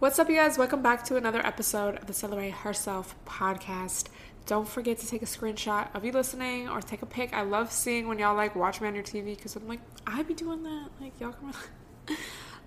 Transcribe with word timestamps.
What's 0.00 0.16
up, 0.20 0.30
you 0.30 0.36
guys? 0.36 0.56
Welcome 0.56 0.80
back 0.80 1.02
to 1.06 1.16
another 1.16 1.44
episode 1.44 1.96
of 1.96 2.06
the 2.06 2.12
Celebrate 2.12 2.52
Herself 2.52 3.16
podcast. 3.26 4.06
Don't 4.46 4.68
forget 4.68 4.96
to 4.98 5.08
take 5.08 5.22
a 5.22 5.26
screenshot 5.26 5.92
of 5.92 6.04
you 6.04 6.12
listening 6.12 6.68
or 6.68 6.80
take 6.80 7.02
a 7.02 7.06
pic. 7.06 7.34
I 7.34 7.42
love 7.42 7.72
seeing 7.72 8.06
when 8.06 8.20
y'all 8.20 8.36
like 8.36 8.54
watch 8.54 8.80
me 8.80 8.86
on 8.86 8.94
your 8.94 9.02
TV 9.02 9.34
because 9.34 9.56
I'm 9.56 9.66
like, 9.66 9.80
I'd 10.06 10.28
be 10.28 10.34
doing 10.34 10.62
that. 10.62 10.90
Like, 11.00 11.18
y'all 11.18 11.32
come 11.32 11.52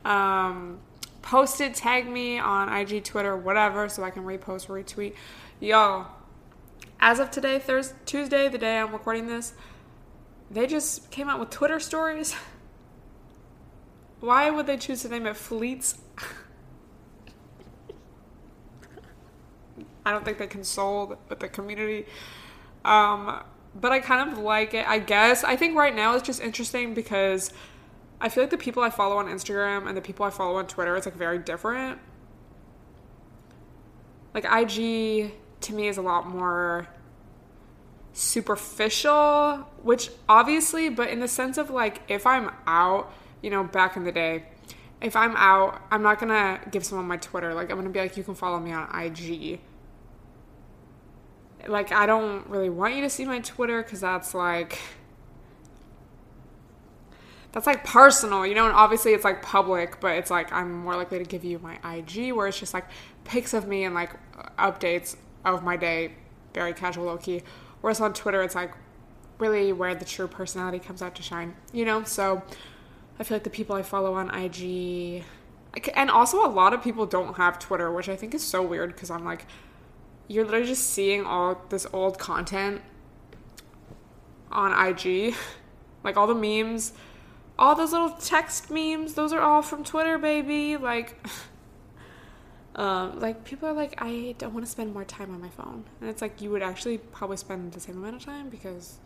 um, 0.12 0.80
post 1.22 1.62
it, 1.62 1.74
tag 1.74 2.06
me 2.06 2.38
on 2.38 2.68
IG, 2.68 3.06
Twitter, 3.06 3.38
whatever, 3.38 3.88
so 3.88 4.04
I 4.04 4.10
can 4.10 4.24
repost, 4.24 4.68
retweet. 4.68 5.14
Yo, 5.62 6.08
as 7.00 7.20
of 7.20 7.32
today, 7.32 7.60
Thursday, 7.60 7.96
Tuesday, 8.06 8.50
the 8.50 8.58
day 8.58 8.78
I'm 8.78 8.92
recording 8.92 9.28
this, 9.28 9.54
they 10.52 10.68
just 10.68 11.10
came 11.12 11.30
out 11.30 11.40
with 11.40 11.50
Twitter 11.50 11.80
stories. 11.80 12.36
Why 14.20 14.50
would 14.50 14.68
they 14.68 14.76
choose 14.76 15.04
to 15.04 15.08
name 15.08 15.26
it 15.28 15.38
Fleets? 15.38 15.98
I 20.12 20.14
don't 20.14 20.26
think 20.26 20.38
they 20.38 20.48
consoled 20.48 21.18
with 21.30 21.40
the 21.40 21.48
community. 21.48 22.06
Um, 22.84 23.42
but 23.80 23.92
I 23.92 24.00
kind 24.00 24.30
of 24.30 24.38
like 24.38 24.74
it, 24.74 24.86
I 24.88 25.00
guess. 25.00 25.44
I 25.44 25.56
think 25.56 25.78
right 25.78 25.96
now 25.96 26.16
it's 26.16 26.26
just 26.26 26.42
interesting 26.42 26.94
because 26.94 27.54
I 28.20 28.30
feel 28.30 28.44
like 28.44 28.52
the 28.52 28.58
people 28.58 28.84
I 28.84 28.90
follow 28.90 29.18
on 29.18 29.28
Instagram 29.28 29.88
and 29.88 29.96
the 29.96 30.02
people 30.02 30.26
I 30.26 30.30
follow 30.30 30.58
on 30.58 30.68
Twitter, 30.68 30.96
is 30.98 31.06
like 31.06 31.16
very 31.16 31.40
different. 31.40 32.00
Like 34.34 34.46
IG 34.46 35.32
to 35.62 35.74
me 35.74 35.88
is 35.88 35.98
a 35.98 36.02
lot 36.02 36.28
more 36.28 36.88
superficial, 38.14 39.68
which 39.82 40.10
obviously, 40.28 40.90
but 40.90 41.10
in 41.10 41.22
the 41.22 41.28
sense 41.28 41.58
of 41.58 41.70
like 41.70 42.02
if 42.10 42.28
I'm 42.28 42.52
out, 42.68 43.14
you 43.42 43.50
know, 43.50 43.64
back 43.64 43.96
in 43.96 44.04
the 44.04 44.12
day, 44.12 44.44
if 45.02 45.16
I'm 45.16 45.36
out, 45.38 45.82
I'm 45.90 46.04
not 46.04 46.20
gonna 46.20 46.60
give 46.70 46.84
someone 46.84 47.08
my 47.08 47.18
Twitter. 47.18 47.54
Like 47.54 47.72
I'm 47.72 47.78
gonna 47.78 47.90
be 47.90 48.00
like, 48.00 48.18
you 48.18 48.24
can 48.24 48.36
follow 48.36 48.60
me 48.60 48.72
on 48.74 48.94
IG 48.94 49.62
like 51.68 51.92
I 51.92 52.06
don't 52.06 52.48
really 52.48 52.70
want 52.70 52.96
you 52.96 53.02
to 53.02 53.10
see 53.10 53.26
my 53.26 53.40
Twitter 53.40 53.82
because 53.84 54.02
that's 54.02 54.34
like 54.34 54.80
that's 57.52 57.68
like 57.68 57.84
personal, 57.84 58.46
you 58.46 58.56
know, 58.56 58.66
and 58.66 58.76
obviously 58.76 59.14
it's 59.14 59.26
like 59.26 59.42
public, 59.42 60.00
but 60.00 60.16
it's 60.16 60.32
like 60.32 60.52
I'm 60.54 60.72
more 60.84 60.96
likely 60.96 61.20
to 61.20 61.26
give 61.26 61.44
you 61.44 61.60
my 61.60 61.78
IG 61.96 62.32
where 62.34 62.48
it's 62.48 62.60
just 62.60 62.74
like 62.74 62.86
pics 63.26 63.54
of 63.54 63.68
me 63.68 63.84
and 63.84 63.94
like 63.94 64.12
updates 64.58 65.18
of 65.44 65.64
my 65.64 65.76
day, 65.76 66.14
very 66.54 66.74
casual 66.74 67.06
low 67.06 67.18
key. 67.18 67.44
Whereas 67.82 68.00
on 68.00 68.14
Twitter 68.14 68.42
it's 68.42 68.56
like 68.56 68.74
really 69.38 69.74
where 69.74 69.94
the 69.96 70.06
true 70.06 70.28
personality 70.28 70.80
comes 70.80 71.02
out 71.02 71.16
to 71.16 71.24
shine, 71.24 71.56
you 71.74 71.84
know? 71.84 72.04
So 72.04 72.42
I 73.20 73.24
feel 73.24 73.36
like 73.36 73.44
the 73.44 73.50
people 73.50 73.76
I 73.76 73.82
follow 73.82 74.14
on 74.14 74.34
IG 74.34 75.24
and 75.94 76.10
also 76.10 76.46
a 76.46 76.48
lot 76.48 76.74
of 76.74 76.84
people 76.84 77.06
don't 77.06 77.36
have 77.36 77.60
Twitter, 77.60 77.92
which 77.92 78.10
I 78.10 78.16
think 78.16 78.34
is 78.34 78.44
so 78.44 78.62
weird 78.62 78.94
because 78.94 79.10
I'm 79.10 79.26
like 79.26 79.46
you're 80.28 80.46
literally 80.46 80.68
just 80.68 80.90
seeing 80.90 81.26
all 81.26 81.62
this 81.70 81.86
old 81.94 82.18
content 82.20 82.82
on 84.52 84.72
IG. 84.88 85.36
like 86.04 86.18
all 86.18 86.28
the 86.28 86.36
memes, 86.36 86.94
all 87.60 87.76
those 87.76 87.92
little 87.92 88.12
text 88.12 88.72
memes, 88.72 89.14
those 89.14 89.34
are 89.34 89.42
all 89.42 89.62
from 89.62 89.84
Twitter, 89.84 90.18
baby. 90.18 90.78
Like 90.78 91.16
um, 92.76 93.20
like 93.20 93.44
people 93.44 93.70
are 93.70 93.74
like, 93.74 93.96
I 94.02 94.36
don't 94.38 94.54
want 94.54 94.66
to 94.66 94.72
spend 94.72 94.94
more 94.94 95.06
time 95.06 95.34
on 95.34 95.42
my 95.42 95.50
phone. 95.50 95.84
And 96.00 96.10
it's 96.10 96.22
like 96.22 96.42
you 96.42 96.50
would 96.52 96.64
actually 96.64 96.98
probably 96.98 97.38
spend 97.38 97.74
the 97.74 97.80
same 97.80 97.98
amount 97.98 98.16
of 98.16 98.26
time 98.26 98.50
because 98.50 99.00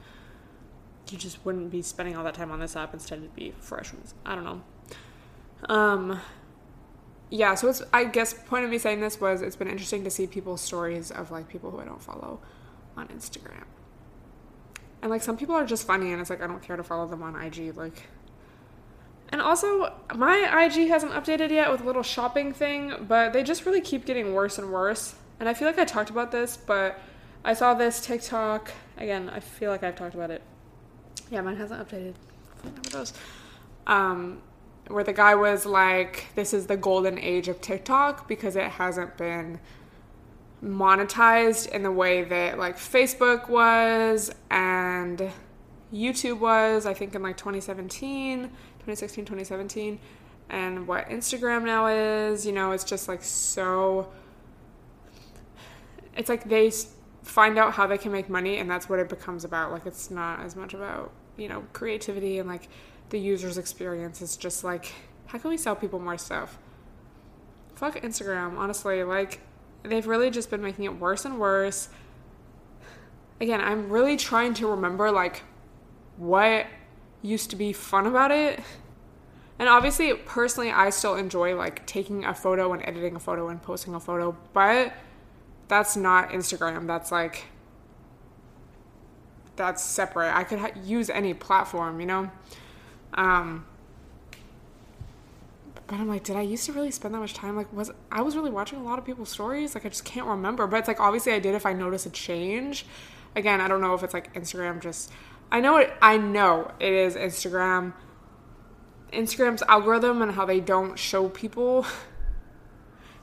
you 1.09 1.17
just 1.17 1.43
wouldn't 1.45 1.69
be 1.69 1.81
spending 1.81 2.15
all 2.15 2.23
that 2.23 2.33
time 2.33 2.51
on 2.51 2.59
this 2.59 2.75
app 2.75 2.93
instead 2.93 3.19
it'd 3.19 3.35
be 3.35 3.53
fresh 3.59 3.93
ones. 3.93 4.13
I 4.25 4.35
don't 4.35 4.43
know. 4.43 4.61
Um 5.67 6.19
yeah, 7.29 7.55
so 7.55 7.69
it's 7.69 7.81
I 7.91 8.05
guess 8.05 8.33
point 8.33 8.65
of 8.65 8.71
me 8.71 8.77
saying 8.77 9.01
this 9.01 9.19
was 9.19 9.41
it's 9.41 9.55
been 9.55 9.67
interesting 9.67 10.03
to 10.03 10.09
see 10.09 10.27
people's 10.27 10.61
stories 10.61 11.11
of 11.11 11.31
like 11.31 11.47
people 11.47 11.71
who 11.71 11.79
I 11.79 11.85
don't 11.85 12.01
follow 12.01 12.39
on 12.95 13.07
Instagram. 13.07 13.63
And 15.01 15.11
like 15.11 15.23
some 15.23 15.37
people 15.37 15.55
are 15.55 15.65
just 15.65 15.85
funny 15.85 16.11
and 16.11 16.21
it's 16.21 16.29
like 16.29 16.41
I 16.41 16.47
don't 16.47 16.61
care 16.61 16.77
to 16.77 16.83
follow 16.83 17.07
them 17.07 17.23
on 17.23 17.35
IG 17.35 17.75
like 17.75 18.03
and 19.29 19.41
also 19.41 19.93
my 20.15 20.65
IG 20.65 20.87
hasn't 20.87 21.11
updated 21.13 21.49
yet 21.49 21.71
with 21.71 21.81
a 21.81 21.83
little 21.83 22.03
shopping 22.03 22.53
thing, 22.53 22.93
but 23.07 23.33
they 23.33 23.43
just 23.43 23.65
really 23.65 23.81
keep 23.81 24.05
getting 24.05 24.33
worse 24.33 24.57
and 24.57 24.71
worse. 24.71 25.15
And 25.39 25.49
I 25.49 25.53
feel 25.53 25.67
like 25.67 25.79
I 25.79 25.85
talked 25.85 26.09
about 26.09 26.31
this, 26.31 26.57
but 26.57 26.99
I 27.43 27.53
saw 27.53 27.73
this 27.73 28.05
TikTok 28.05 28.71
again, 28.97 29.29
I 29.29 29.39
feel 29.39 29.71
like 29.71 29.83
I've 29.83 29.95
talked 29.95 30.13
about 30.15 30.29
it. 30.29 30.43
Yeah, 31.31 31.41
mine 31.41 31.57
hasn't 31.57 31.87
updated. 31.87 32.13
Um 33.87 34.41
where 34.87 35.03
the 35.03 35.13
guy 35.13 35.35
was 35.35 35.65
like, 35.65 36.27
this 36.35 36.53
is 36.53 36.67
the 36.67 36.77
golden 36.77 37.17
age 37.17 37.47
of 37.47 37.61
TikTok 37.61 38.27
because 38.27 38.55
it 38.55 38.71
hasn't 38.71 39.17
been 39.17 39.59
monetized 40.63 41.67
in 41.69 41.83
the 41.83 41.91
way 41.91 42.23
that 42.23 42.57
like 42.57 42.77
Facebook 42.77 43.49
was 43.49 44.31
and 44.49 45.31
YouTube 45.93 46.39
was, 46.39 46.85
I 46.85 46.93
think 46.93 47.15
in 47.15 47.23
like 47.23 47.37
2017, 47.37 48.43
2016, 48.43 49.25
2017, 49.25 49.99
and 50.49 50.87
what 50.87 51.09
Instagram 51.09 51.65
now 51.65 51.87
is, 51.87 52.45
you 52.45 52.51
know, 52.51 52.71
it's 52.71 52.83
just 52.83 53.07
like 53.07 53.23
so. 53.23 54.11
It's 56.15 56.29
like 56.29 56.47
they 56.47 56.71
find 57.23 57.57
out 57.57 57.73
how 57.73 57.87
they 57.87 57.97
can 57.97 58.11
make 58.11 58.29
money 58.29 58.57
and 58.57 58.69
that's 58.69 58.87
what 58.87 58.99
it 58.99 59.09
becomes 59.09 59.43
about. 59.43 59.71
Like 59.71 59.85
it's 59.85 60.11
not 60.11 60.41
as 60.41 60.55
much 60.55 60.73
about, 60.73 61.11
you 61.37 61.49
know, 61.49 61.65
creativity 61.73 62.39
and 62.39 62.47
like 62.47 62.69
the 63.09 63.19
user's 63.19 63.57
experience. 63.57 64.21
It's 64.21 64.37
just 64.37 64.63
like, 64.63 64.93
how 65.27 65.37
can 65.37 65.49
we 65.49 65.57
sell 65.57 65.75
people 65.75 65.99
more 65.99 66.17
stuff? 66.17 66.57
Fuck 67.75 68.01
Instagram, 68.01 68.57
honestly. 68.57 69.03
Like, 69.03 69.39
they've 69.83 70.07
really 70.07 70.29
just 70.29 70.49
been 70.49 70.61
making 70.61 70.85
it 70.85 70.99
worse 70.99 71.25
and 71.25 71.39
worse. 71.39 71.89
Again, 73.41 73.61
I'm 73.61 73.89
really 73.89 74.17
trying 74.17 74.53
to 74.55 74.67
remember, 74.67 75.11
like, 75.11 75.43
what 76.17 76.67
used 77.21 77.49
to 77.49 77.55
be 77.55 77.73
fun 77.73 78.05
about 78.05 78.31
it. 78.31 78.61
And 79.59 79.69
obviously, 79.69 80.13
personally, 80.13 80.71
I 80.71 80.89
still 80.89 81.15
enjoy, 81.15 81.55
like, 81.55 81.85
taking 81.85 82.25
a 82.25 82.33
photo 82.33 82.73
and 82.73 82.81
editing 82.85 83.15
a 83.15 83.19
photo 83.19 83.49
and 83.49 83.61
posting 83.61 83.93
a 83.93 83.99
photo, 83.99 84.37
but 84.53 84.93
that's 85.67 85.95
not 85.95 86.29
Instagram. 86.29 86.87
That's 86.87 87.11
like, 87.11 87.45
that's 89.55 89.83
separate. 89.83 90.35
I 90.35 90.43
could 90.43 90.59
ha- 90.59 90.71
use 90.83 91.09
any 91.09 91.33
platform, 91.33 91.99
you 91.99 92.05
know? 92.05 92.31
Um, 93.15 93.65
but 95.87 95.99
I'm 95.99 96.07
like, 96.07 96.23
did 96.23 96.35
I 96.35 96.41
used 96.41 96.65
to 96.65 96.73
really 96.73 96.91
spend 96.91 97.13
that 97.13 97.19
much 97.19 97.33
time? 97.33 97.55
Like, 97.55 97.71
was 97.71 97.91
I 98.11 98.21
was 98.21 98.35
really 98.35 98.51
watching 98.51 98.79
a 98.79 98.83
lot 98.83 98.99
of 98.99 99.05
people's 99.05 99.29
stories? 99.29 99.75
Like, 99.75 99.85
I 99.85 99.89
just 99.89 100.05
can't 100.05 100.27
remember. 100.27 100.67
But 100.67 100.77
it's 100.77 100.87
like 100.87 100.99
obviously 100.99 101.33
I 101.33 101.39
did 101.39 101.55
if 101.55 101.65
I 101.65 101.73
notice 101.73 102.05
a 102.05 102.09
change. 102.09 102.85
Again, 103.35 103.61
I 103.61 103.67
don't 103.67 103.81
know 103.81 103.93
if 103.93 104.03
it's 104.03 104.13
like 104.13 104.33
Instagram 104.33 104.81
just. 104.81 105.11
I 105.51 105.59
know 105.59 105.77
it. 105.77 105.93
I 106.01 106.17
know 106.17 106.71
it 106.79 106.91
is 106.91 107.15
Instagram. 107.15 107.93
Instagram's 109.13 109.61
algorithm 109.63 110.21
and 110.21 110.31
how 110.31 110.45
they 110.45 110.59
don't 110.59 110.97
show 110.97 111.29
people. 111.29 111.85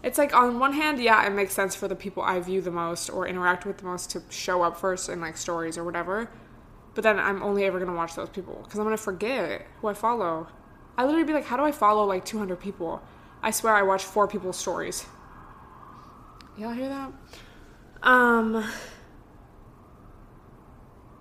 It's 0.03 0.19
like 0.19 0.35
on 0.35 0.59
one 0.59 0.73
hand, 0.73 0.99
yeah, 0.99 1.25
it 1.25 1.31
makes 1.31 1.55
sense 1.55 1.77
for 1.77 1.87
the 1.87 1.95
people 1.95 2.25
I 2.25 2.41
view 2.41 2.61
the 2.61 2.73
most 2.73 3.09
or 3.09 3.27
interact 3.27 3.65
with 3.65 3.79
the 3.79 3.85
most 3.85 4.11
to 4.11 4.23
show 4.31 4.63
up 4.63 4.77
first 4.77 5.09
in 5.09 5.21
like 5.21 5.37
stories 5.37 5.79
or 5.79 5.85
whatever. 5.85 6.29
But 6.95 7.05
then 7.05 7.19
I'm 7.19 7.43
only 7.43 7.65
ever 7.65 7.79
gonna 7.79 7.97
watch 7.97 8.15
those 8.15 8.29
people 8.29 8.61
because 8.63 8.79
I'm 8.79 8.85
gonna 8.85 8.97
forget 8.97 9.67
who 9.81 9.89
I 9.89 9.95
follow. 9.95 10.49
I 10.97 11.05
literally 11.05 11.25
be 11.25 11.33
like, 11.33 11.47
how 11.47 11.57
do 11.57 11.65
I 11.65 11.73
follow 11.73 12.05
like 12.05 12.25
200 12.25 12.61
people? 12.61 13.03
I 13.43 13.51
swear 13.51 13.75
I 13.75 13.83
watch 13.83 14.05
four 14.05 14.29
people's 14.29 14.59
stories. 14.59 15.07
Y'all 16.57 16.73
hear 16.73 16.89
that? 16.89 17.13
Um. 18.03 18.65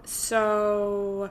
So, 0.04 1.30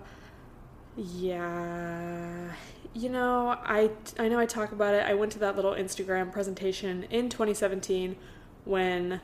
yeah, 0.96 2.52
you 2.94 3.10
know, 3.10 3.48
I 3.62 3.90
I 4.19 4.28
know 4.28 4.38
I 4.38 4.46
talk 4.46 4.72
about 4.72 4.94
it. 4.94 5.04
I 5.04 5.12
went 5.12 5.32
to 5.32 5.38
that 5.40 5.54
little 5.54 5.72
Instagram 5.72 6.32
presentation 6.32 7.04
in 7.10 7.28
2017 7.28 8.16
when 8.64 9.20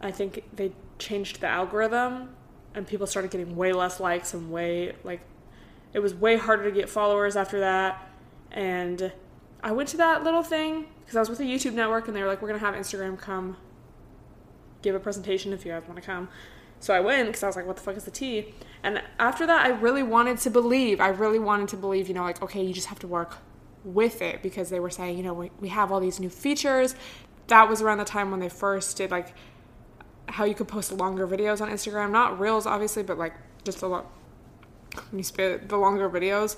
I 0.00 0.12
think 0.12 0.44
they 0.54 0.72
changed 0.98 1.40
the 1.40 1.48
algorithm 1.48 2.35
and 2.76 2.86
people 2.86 3.06
started 3.06 3.30
getting 3.30 3.56
way 3.56 3.72
less 3.72 3.98
likes 3.98 4.34
and 4.34 4.52
way 4.52 4.94
like 5.02 5.20
it 5.92 5.98
was 5.98 6.14
way 6.14 6.36
harder 6.36 6.64
to 6.64 6.70
get 6.70 6.88
followers 6.88 7.34
after 7.34 7.60
that 7.60 8.08
and 8.52 9.12
I 9.62 9.72
went 9.72 9.88
to 9.90 9.96
that 9.96 10.22
little 10.22 10.42
thing 10.42 10.86
because 11.00 11.16
I 11.16 11.20
was 11.20 11.28
with 11.28 11.40
a 11.40 11.44
YouTube 11.44 11.74
network 11.74 12.06
and 12.06 12.16
they 12.16 12.22
were 12.22 12.28
like, 12.28 12.40
we're 12.40 12.48
going 12.48 12.60
to 12.60 12.64
have 12.64 12.74
Instagram 12.74 13.18
come 13.18 13.56
give 14.82 14.94
a 14.94 15.00
presentation 15.00 15.52
if 15.52 15.64
you 15.64 15.72
guys 15.72 15.82
want 15.88 15.96
to 15.96 16.02
come. 16.06 16.28
So 16.78 16.94
I 16.94 17.00
went 17.00 17.26
because 17.26 17.42
I 17.42 17.46
was 17.46 17.56
like, 17.56 17.66
what 17.66 17.76
the 17.76 17.82
fuck 17.82 17.96
is 17.96 18.04
the 18.04 18.10
tea? 18.10 18.54
And 18.82 19.02
after 19.18 19.46
that, 19.46 19.66
I 19.66 19.70
really 19.70 20.02
wanted 20.02 20.38
to 20.38 20.50
believe. 20.50 21.00
I 21.00 21.08
really 21.08 21.38
wanted 21.38 21.68
to 21.70 21.76
believe, 21.76 22.06
you 22.06 22.14
know, 22.14 22.22
like, 22.22 22.42
okay, 22.42 22.62
you 22.62 22.72
just 22.72 22.86
have 22.88 22.98
to 23.00 23.08
work 23.08 23.38
with 23.82 24.22
it 24.22 24.42
because 24.42 24.70
they 24.70 24.78
were 24.78 24.90
saying, 24.90 25.16
you 25.16 25.24
know, 25.24 25.34
we, 25.34 25.50
we 25.60 25.68
have 25.68 25.90
all 25.90 26.00
these 26.00 26.20
new 26.20 26.30
features. 26.30 26.94
That 27.48 27.68
was 27.68 27.80
around 27.80 27.98
the 27.98 28.04
time 28.04 28.30
when 28.30 28.40
they 28.40 28.48
first 28.48 28.96
did 28.96 29.10
like 29.10 29.34
how 30.28 30.44
you 30.44 30.54
could 30.54 30.68
post 30.68 30.92
longer 30.92 31.26
videos 31.26 31.60
on 31.60 31.70
Instagram. 31.70 32.10
Not 32.10 32.38
reels, 32.38 32.66
obviously, 32.66 33.02
but 33.02 33.18
like 33.18 33.34
just 33.64 33.82
a 33.82 33.86
lot. 33.86 34.06
You 35.12 35.22
spit 35.22 35.68
the 35.68 35.76
longer 35.76 36.08
videos, 36.08 36.56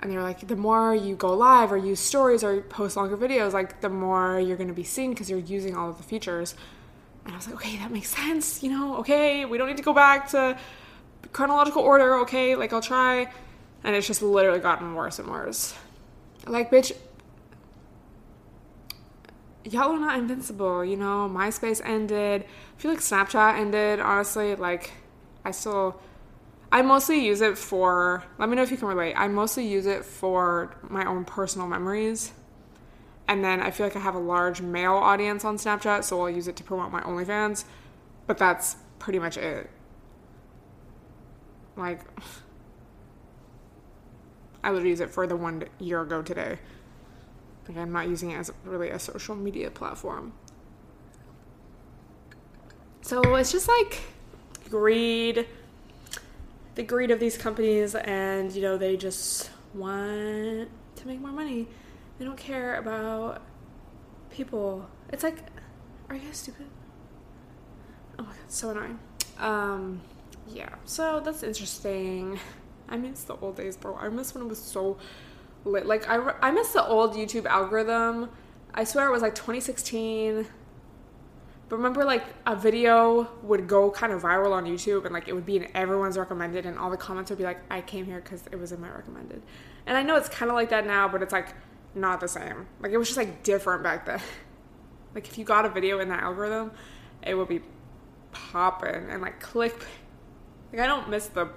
and 0.00 0.10
they're 0.10 0.22
like, 0.22 0.46
the 0.46 0.56
more 0.56 0.94
you 0.94 1.16
go 1.16 1.34
live 1.34 1.72
or 1.72 1.76
use 1.76 2.00
stories 2.00 2.44
or 2.44 2.60
post 2.60 2.96
longer 2.96 3.16
videos, 3.16 3.52
like 3.52 3.80
the 3.80 3.88
more 3.88 4.38
you're 4.38 4.56
going 4.56 4.68
to 4.68 4.74
be 4.74 4.84
seen 4.84 5.10
because 5.10 5.28
you're 5.30 5.38
using 5.38 5.74
all 5.74 5.88
of 5.90 5.96
the 5.96 6.02
features. 6.02 6.54
And 7.24 7.32
I 7.32 7.36
was 7.36 7.46
like, 7.46 7.56
okay, 7.56 7.76
that 7.78 7.90
makes 7.90 8.10
sense. 8.10 8.62
You 8.62 8.70
know, 8.70 8.96
okay, 8.98 9.44
we 9.44 9.58
don't 9.58 9.66
need 9.66 9.78
to 9.78 9.82
go 9.82 9.94
back 9.94 10.28
to 10.30 10.56
chronological 11.32 11.82
order. 11.82 12.16
Okay, 12.20 12.54
like 12.54 12.72
I'll 12.72 12.82
try. 12.82 13.32
And 13.82 13.96
it's 13.96 14.06
just 14.06 14.22
literally 14.22 14.60
gotten 14.60 14.94
worse 14.94 15.18
and 15.18 15.28
worse. 15.28 15.74
Like, 16.46 16.70
bitch, 16.70 16.92
y'all 19.70 19.92
are 19.92 19.98
not 19.98 20.18
invincible. 20.18 20.84
You 20.84 20.96
know, 20.96 21.30
MySpace 21.32 21.80
ended. 21.84 22.44
I 22.44 22.80
feel 22.80 22.90
like 22.90 23.00
Snapchat 23.00 23.58
ended, 23.58 24.00
honestly. 24.00 24.54
Like, 24.54 24.92
I 25.44 25.50
still. 25.50 26.00
I 26.72 26.82
mostly 26.82 27.24
use 27.24 27.42
it 27.42 27.56
for, 27.56 28.24
let 28.38 28.48
me 28.48 28.56
know 28.56 28.62
if 28.62 28.72
you 28.72 28.76
can 28.76 28.88
relate. 28.88 29.14
I 29.14 29.28
mostly 29.28 29.66
use 29.66 29.86
it 29.86 30.04
for 30.04 30.76
my 30.82 31.04
own 31.04 31.24
personal 31.24 31.68
memories 31.68 32.32
and 33.28 33.44
then 33.44 33.60
I 33.60 33.70
feel 33.70 33.86
like 33.86 33.96
I 33.96 34.00
have 34.00 34.14
a 34.14 34.20
large 34.20 34.60
male 34.60 34.94
audience 34.94 35.44
on 35.44 35.56
Snapchat, 35.56 36.04
so 36.04 36.20
I'll 36.20 36.30
use 36.30 36.48
it 36.48 36.56
to 36.56 36.64
promote 36.64 36.92
my 36.92 37.00
OnlyFans. 37.00 37.64
But 38.26 38.38
that's 38.38 38.76
pretty 38.98 39.18
much 39.18 39.36
it. 39.36 39.68
Like, 41.76 42.00
I 44.64 44.70
would 44.70 44.84
use 44.84 45.00
it 45.00 45.10
for 45.10 45.26
the 45.26 45.36
one 45.36 45.64
year 45.78 46.02
ago 46.02 46.22
today. 46.22 46.58
Like, 47.68 47.78
I'm 47.78 47.92
not 47.92 48.08
using 48.08 48.30
it 48.30 48.36
as 48.36 48.52
really 48.64 48.90
a 48.90 48.98
social 48.98 49.34
media 49.34 49.70
platform. 49.70 50.32
So 53.02 53.36
it's 53.36 53.52
just 53.52 53.68
like 53.68 54.00
greed, 54.68 55.46
the 56.74 56.82
greed 56.82 57.10
of 57.10 57.20
these 57.20 57.36
companies, 57.36 57.94
and 57.94 58.52
you 58.52 58.62
know, 58.62 58.76
they 58.76 58.96
just 58.96 59.50
want 59.74 60.68
to 60.96 61.06
make 61.06 61.20
more 61.20 61.30
money. 61.30 61.68
They 62.18 62.24
don't 62.24 62.36
care 62.36 62.76
about 62.76 63.42
people. 64.30 64.88
It's 65.12 65.22
like, 65.22 65.38
are 66.08 66.16
you 66.16 66.22
guys 66.22 66.38
stupid? 66.38 66.66
Oh 68.18 68.22
my 68.22 68.28
god, 68.28 68.36
so 68.48 68.70
annoying. 68.70 68.98
Um, 69.38 70.00
yeah. 70.48 70.70
So 70.84 71.20
that's 71.20 71.42
interesting. 71.42 72.38
I 72.88 72.96
miss 72.96 73.24
the 73.24 73.36
old 73.36 73.56
days, 73.56 73.76
bro. 73.76 73.96
I 73.96 74.08
miss 74.08 74.34
when 74.34 74.44
it 74.44 74.48
was 74.48 74.58
so 74.58 74.96
lit. 75.66 75.86
Like 75.86 76.08
I, 76.08 76.34
I 76.40 76.50
miss 76.50 76.72
the 76.72 76.84
old 76.84 77.14
YouTube 77.14 77.46
algorithm. 77.46 78.30
I 78.72 78.84
swear 78.84 79.08
it 79.08 79.12
was 79.12 79.22
like 79.22 79.34
2016. 79.34 80.46
But 81.68 81.76
remember, 81.76 82.04
like 82.04 82.24
a 82.46 82.54
video 82.54 83.28
would 83.42 83.66
go 83.66 83.90
kind 83.90 84.12
of 84.12 84.22
viral 84.22 84.52
on 84.52 84.66
YouTube, 84.66 85.04
and 85.04 85.12
like 85.12 85.26
it 85.26 85.34
would 85.34 85.46
be 85.46 85.56
in 85.56 85.68
everyone's 85.74 86.16
recommended, 86.16 86.64
and 86.64 86.78
all 86.78 86.90
the 86.90 86.96
comments 86.96 87.30
would 87.30 87.38
be 87.38 87.44
like, 87.44 87.58
"I 87.70 87.80
came 87.80 88.06
here 88.06 88.20
because 88.20 88.44
it 88.52 88.56
was 88.56 88.70
in 88.70 88.80
my 88.80 88.88
recommended." 88.88 89.42
And 89.86 89.96
I 89.96 90.02
know 90.02 90.16
it's 90.16 90.28
kind 90.28 90.50
of 90.50 90.54
like 90.54 90.70
that 90.70 90.86
now, 90.86 91.08
but 91.08 91.22
it's 91.22 91.32
like 91.32 91.54
not 91.94 92.20
the 92.20 92.28
same. 92.28 92.66
Like 92.80 92.92
it 92.92 92.98
was 92.98 93.08
just 93.08 93.16
like 93.16 93.42
different 93.42 93.82
back 93.82 94.06
then. 94.06 94.20
like 95.14 95.26
if 95.26 95.38
you 95.38 95.44
got 95.44 95.64
a 95.64 95.68
video 95.68 95.98
in 95.98 96.08
that 96.10 96.22
algorithm, 96.22 96.70
it 97.22 97.34
would 97.34 97.48
be 97.48 97.62
popping 98.30 99.10
and 99.10 99.20
like 99.20 99.40
click. 99.40 99.84
Like 100.72 100.82
I 100.82 100.86
don't 100.86 101.08
miss 101.08 101.26
the 101.26 101.48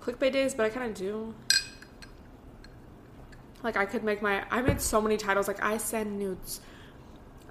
clickbait 0.00 0.32
days, 0.32 0.54
but 0.54 0.66
I 0.66 0.68
kind 0.68 0.90
of 0.90 0.96
do. 0.96 1.32
Like 3.62 3.76
I 3.76 3.84
could 3.84 4.02
make 4.04 4.22
my 4.22 4.44
I 4.50 4.62
made 4.62 4.80
so 4.80 5.00
many 5.00 5.16
titles 5.16 5.48
like 5.48 5.62
I 5.62 5.76
send 5.76 6.18
nudes 6.18 6.60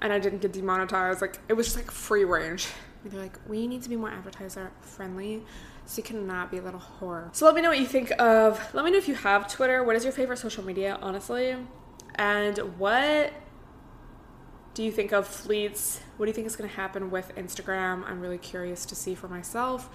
and 0.00 0.12
I 0.12 0.18
didn't 0.18 0.40
get 0.40 0.52
demonetized. 0.52 1.20
Like 1.20 1.38
it 1.48 1.54
was 1.54 1.66
just 1.66 1.76
like 1.76 1.90
free 1.90 2.24
range. 2.24 2.68
they're 3.04 3.20
like, 3.20 3.38
we 3.48 3.66
need 3.66 3.82
to 3.82 3.88
be 3.88 3.96
more 3.96 4.10
advertiser 4.10 4.70
friendly. 4.80 5.42
So 5.86 5.98
you 5.98 6.02
cannot 6.04 6.50
be 6.50 6.58
a 6.58 6.62
little 6.62 6.82
whore. 7.00 7.34
So 7.34 7.46
let 7.46 7.54
me 7.54 7.60
know 7.60 7.70
what 7.70 7.78
you 7.78 7.86
think 7.86 8.12
of 8.18 8.60
let 8.74 8.84
me 8.84 8.90
know 8.90 8.98
if 8.98 9.08
you 9.08 9.14
have 9.14 9.50
Twitter. 9.52 9.82
What 9.82 9.96
is 9.96 10.04
your 10.04 10.12
favorite 10.12 10.38
social 10.38 10.64
media, 10.64 10.98
honestly? 11.00 11.56
And 12.16 12.58
what 12.78 13.32
do 14.74 14.82
you 14.82 14.92
think 14.92 15.12
of 15.12 15.26
fleets? 15.26 16.00
What 16.16 16.26
do 16.26 16.30
you 16.30 16.34
think 16.34 16.46
is 16.46 16.56
going 16.56 16.68
to 16.68 16.76
happen 16.76 17.10
with 17.10 17.34
Instagram? 17.36 18.04
I'm 18.06 18.20
really 18.20 18.38
curious 18.38 18.84
to 18.86 18.94
see 18.94 19.14
for 19.14 19.28
myself 19.28 19.90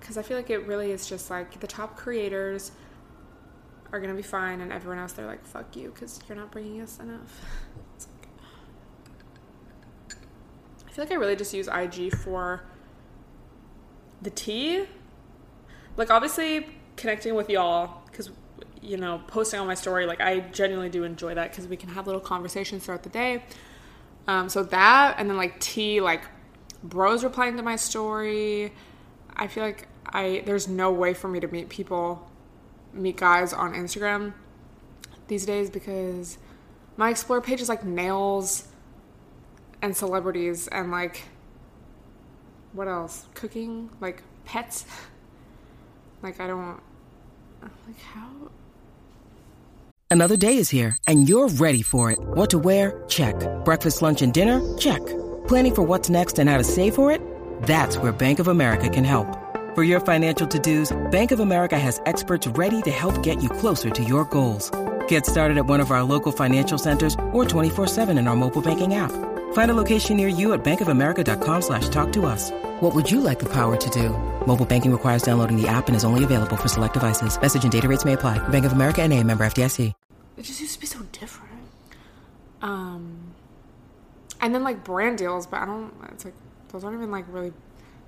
because 0.00 0.16
I 0.16 0.22
feel 0.22 0.36
like 0.36 0.50
it 0.50 0.66
really 0.66 0.90
is 0.90 1.08
just 1.08 1.30
like 1.30 1.60
the 1.60 1.66
top 1.66 1.96
creators 1.96 2.72
are 3.92 4.00
to 4.00 4.14
be 4.14 4.22
fine, 4.22 4.60
and 4.60 4.72
everyone 4.72 4.98
else, 4.98 5.12
they're 5.12 5.26
like, 5.26 5.44
fuck 5.44 5.76
you 5.76 5.90
because 5.90 6.20
you're 6.28 6.36
not 6.36 6.50
bringing 6.50 6.80
us 6.80 6.98
enough. 6.98 7.44
I 10.86 10.92
feel 10.92 11.04
like 11.04 11.12
I 11.12 11.16
really 11.16 11.36
just 11.36 11.54
use 11.54 11.68
IG 11.68 12.14
for 12.14 12.62
the 14.20 14.30
tea. 14.30 14.84
Like, 15.96 16.10
obviously, 16.10 16.66
connecting 16.96 17.34
with 17.34 17.48
y'all 17.50 18.02
because 18.06 18.30
you 18.82 18.96
know, 18.96 19.22
posting 19.28 19.60
on 19.60 19.66
my 19.66 19.74
story, 19.74 20.06
like 20.06 20.20
I 20.20 20.40
genuinely 20.40 20.90
do 20.90 21.04
enjoy 21.04 21.34
that 21.34 21.50
because 21.50 21.68
we 21.68 21.76
can 21.76 21.88
have 21.90 22.06
little 22.06 22.20
conversations 22.20 22.84
throughout 22.84 23.04
the 23.04 23.10
day. 23.10 23.44
Um, 24.26 24.48
so 24.48 24.64
that, 24.64 25.14
and 25.18 25.30
then 25.30 25.36
like 25.36 25.60
T, 25.60 26.00
like 26.00 26.22
bros 26.82 27.22
replying 27.22 27.56
to 27.56 27.62
my 27.62 27.76
story. 27.76 28.72
I 29.34 29.46
feel 29.46 29.62
like 29.62 29.88
I 30.04 30.42
there's 30.44 30.68
no 30.68 30.92
way 30.92 31.14
for 31.14 31.28
me 31.28 31.40
to 31.40 31.48
meet 31.48 31.68
people, 31.68 32.28
meet 32.92 33.16
guys 33.16 33.52
on 33.52 33.74
Instagram 33.74 34.34
these 35.28 35.46
days 35.46 35.70
because 35.70 36.38
my 36.96 37.10
explore 37.10 37.40
page 37.40 37.60
is 37.60 37.68
like 37.68 37.84
nails 37.84 38.68
and 39.80 39.96
celebrities 39.96 40.68
and 40.68 40.90
like 40.90 41.22
what 42.72 42.88
else? 42.88 43.26
Cooking, 43.34 43.90
like 44.00 44.22
pets. 44.44 44.86
like 46.22 46.40
I 46.40 46.46
don't 46.46 46.80
like 47.86 48.00
how 48.00 48.50
Another 50.12 50.36
day 50.36 50.58
is 50.58 50.68
here, 50.68 50.98
and 51.06 51.26
you're 51.26 51.48
ready 51.48 51.80
for 51.80 52.10
it. 52.10 52.18
What 52.20 52.50
to 52.50 52.58
wear? 52.58 53.02
Check. 53.08 53.34
Breakfast, 53.64 54.02
lunch, 54.02 54.20
and 54.20 54.30
dinner? 54.30 54.60
Check. 54.76 55.00
Planning 55.48 55.74
for 55.74 55.82
what's 55.82 56.10
next 56.10 56.38
and 56.38 56.50
how 56.50 56.58
to 56.58 56.64
save 56.64 56.94
for 56.94 57.10
it? 57.10 57.22
That's 57.62 57.96
where 57.96 58.12
Bank 58.12 58.38
of 58.38 58.48
America 58.48 58.90
can 58.90 59.04
help. 59.04 59.41
For 59.74 59.82
your 59.82 60.00
financial 60.00 60.46
to-dos, 60.46 60.94
Bank 61.10 61.32
of 61.32 61.40
America 61.40 61.78
has 61.78 61.98
experts 62.04 62.46
ready 62.46 62.82
to 62.82 62.90
help 62.90 63.22
get 63.22 63.42
you 63.42 63.48
closer 63.48 63.88
to 63.88 64.04
your 64.04 64.26
goals. 64.26 64.70
Get 65.08 65.24
started 65.24 65.56
at 65.56 65.64
one 65.64 65.80
of 65.80 65.90
our 65.90 66.02
local 66.02 66.30
financial 66.30 66.76
centers 66.76 67.14
or 67.32 67.46
24-7 67.46 68.10
in 68.18 68.28
our 68.28 68.36
mobile 68.36 68.60
banking 68.60 68.96
app. 68.96 69.12
Find 69.54 69.70
a 69.70 69.74
location 69.74 70.18
near 70.18 70.28
you 70.28 70.52
at 70.52 70.62
bankofamerica.com 70.62 71.62
slash 71.62 71.88
talk 71.88 72.12
to 72.12 72.26
us. 72.26 72.50
What 72.80 72.94
would 72.94 73.10
you 73.10 73.22
like 73.22 73.38
the 73.38 73.48
power 73.48 73.78
to 73.78 73.90
do? 73.90 74.10
Mobile 74.46 74.66
banking 74.66 74.92
requires 74.92 75.22
downloading 75.22 75.56
the 75.56 75.68
app 75.68 75.88
and 75.88 75.96
is 75.96 76.04
only 76.04 76.22
available 76.22 76.56
for 76.56 76.68
select 76.68 76.92
devices. 76.92 77.40
Message 77.40 77.62
and 77.62 77.72
data 77.72 77.88
rates 77.88 78.04
may 78.04 78.12
apply. 78.12 78.46
Bank 78.48 78.66
of 78.66 78.72
America 78.72 79.00
and 79.00 79.10
a 79.10 79.24
member 79.24 79.42
FDIC. 79.42 79.94
It 80.36 80.42
just 80.42 80.60
used 80.60 80.74
to 80.74 80.80
be 80.80 80.86
so 80.86 80.98
different. 81.12 81.62
Um, 82.60 83.32
and 84.38 84.54
then 84.54 84.64
like 84.64 84.84
brand 84.84 85.16
deals, 85.16 85.46
but 85.46 85.60
I 85.60 85.64
don't. 85.64 85.94
It's 86.10 86.26
like 86.26 86.34
those 86.68 86.84
aren't 86.84 86.96
even 86.96 87.10
like 87.10 87.24
really 87.28 87.52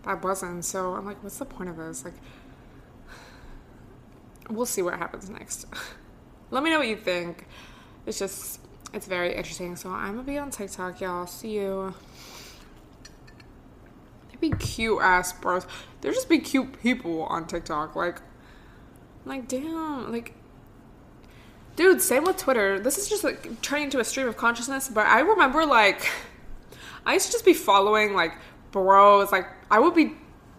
that 0.04 0.22
wasn't. 0.22 0.64
So 0.64 0.94
I'm 0.94 1.04
like, 1.04 1.22
what's 1.22 1.38
the 1.38 1.44
point 1.44 1.70
of 1.70 1.76
this? 1.76 2.04
Like, 2.04 2.14
we'll 4.50 4.66
see 4.66 4.82
what 4.82 4.98
happens 4.98 5.28
next. 5.30 5.66
Let 6.50 6.62
me 6.62 6.70
know 6.70 6.78
what 6.78 6.88
you 6.88 6.96
think. 6.96 7.46
It's 8.06 8.18
just 8.18 8.60
it's 8.92 9.06
very 9.06 9.34
interesting. 9.34 9.76
So 9.76 9.90
I'm 9.90 10.12
gonna 10.12 10.22
be 10.22 10.38
on 10.38 10.50
TikTok, 10.50 11.00
y'all. 11.00 11.26
See 11.26 11.56
you. 11.56 11.94
They 14.30 14.48
be 14.48 14.56
cute 14.56 15.00
ass 15.00 15.32
bros. 15.32 15.66
There 16.00 16.12
just 16.12 16.28
be 16.28 16.38
cute 16.38 16.80
people 16.82 17.24
on 17.24 17.46
TikTok. 17.46 17.96
Like, 17.96 18.20
like 19.24 19.48
damn, 19.48 20.12
like 20.12 20.34
Dude, 21.76 22.00
same 22.00 22.22
with 22.24 22.36
Twitter. 22.36 22.78
This 22.78 22.98
is 22.98 23.08
just 23.08 23.24
like 23.24 23.60
turning 23.60 23.84
into 23.84 23.98
a 23.98 24.04
stream 24.04 24.28
of 24.28 24.36
consciousness, 24.36 24.88
but 24.88 25.06
I 25.06 25.20
remember 25.20 25.66
like 25.66 26.08
I 27.04 27.14
used 27.14 27.26
to 27.26 27.32
just 27.32 27.44
be 27.44 27.54
following 27.54 28.14
like 28.14 28.32
bros, 28.74 29.30
like 29.30 29.46
I 29.70 29.78
would 29.78 29.94
be 29.94 30.14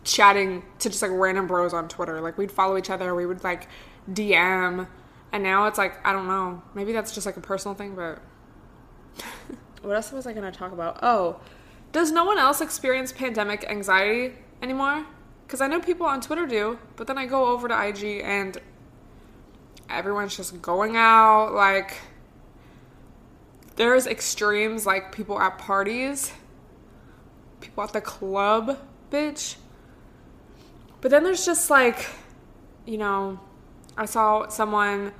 chatting 0.06 0.64
to 0.80 0.90
just 0.90 1.02
like 1.02 1.12
random 1.14 1.48
bros 1.48 1.74
on 1.74 1.90
Twitter. 1.90 2.22
Like 2.22 2.38
we'd 2.38 2.52
follow 2.52 2.78
each 2.78 2.90
other, 2.90 3.14
we 3.14 3.26
would 3.26 3.44
like 3.44 3.68
DM, 4.10 4.88
and 5.34 5.44
now 5.44 5.68
it's 5.68 5.78
like 5.78 6.00
I 6.08 6.14
don't 6.14 6.28
know. 6.28 6.64
Maybe 6.74 6.94
that's 6.94 7.14
just 7.14 7.26
like 7.26 7.36
a 7.38 7.42
personal 7.42 7.76
thing, 7.76 7.94
but 7.94 8.22
what 9.82 9.96
else 9.96 10.12
was 10.14 10.26
I 10.26 10.34
to 10.34 10.52
talk 10.52 10.72
about? 10.72 11.00
Oh, 11.04 11.42
does 11.92 12.12
no 12.12 12.24
one 12.24 12.40
else 12.40 12.62
experience 12.62 13.12
pandemic 13.12 13.66
anxiety 13.70 14.36
anymore? 14.62 15.06
Cuz 15.50 15.60
I 15.60 15.68
know 15.68 15.82
people 15.82 16.08
on 16.08 16.22
Twitter 16.22 16.48
do, 16.48 16.80
but 16.96 17.06
then 17.06 17.18
I 17.18 17.26
go 17.26 17.48
over 17.48 17.68
to 17.68 17.88
IG 17.88 18.22
and 18.24 18.58
everyone's 19.90 20.38
just 20.38 20.62
going 20.62 20.96
out. 20.96 21.54
Like, 21.54 21.96
there's 23.76 24.08
extremes 24.08 24.86
like 24.86 25.12
people 25.12 25.40
at 25.40 25.58
parties, 25.58 26.32
people 27.66 27.84
at 27.84 27.94
the 27.94 28.02
club, 28.02 28.80
bitch. 29.12 29.56
But 31.02 31.12
then 31.12 31.24
there's 31.24 31.46
just 31.46 31.70
like, 31.70 32.10
you 32.86 32.98
know, 32.98 33.40
I 33.98 34.06
saw 34.06 34.48
someone 34.48 35.14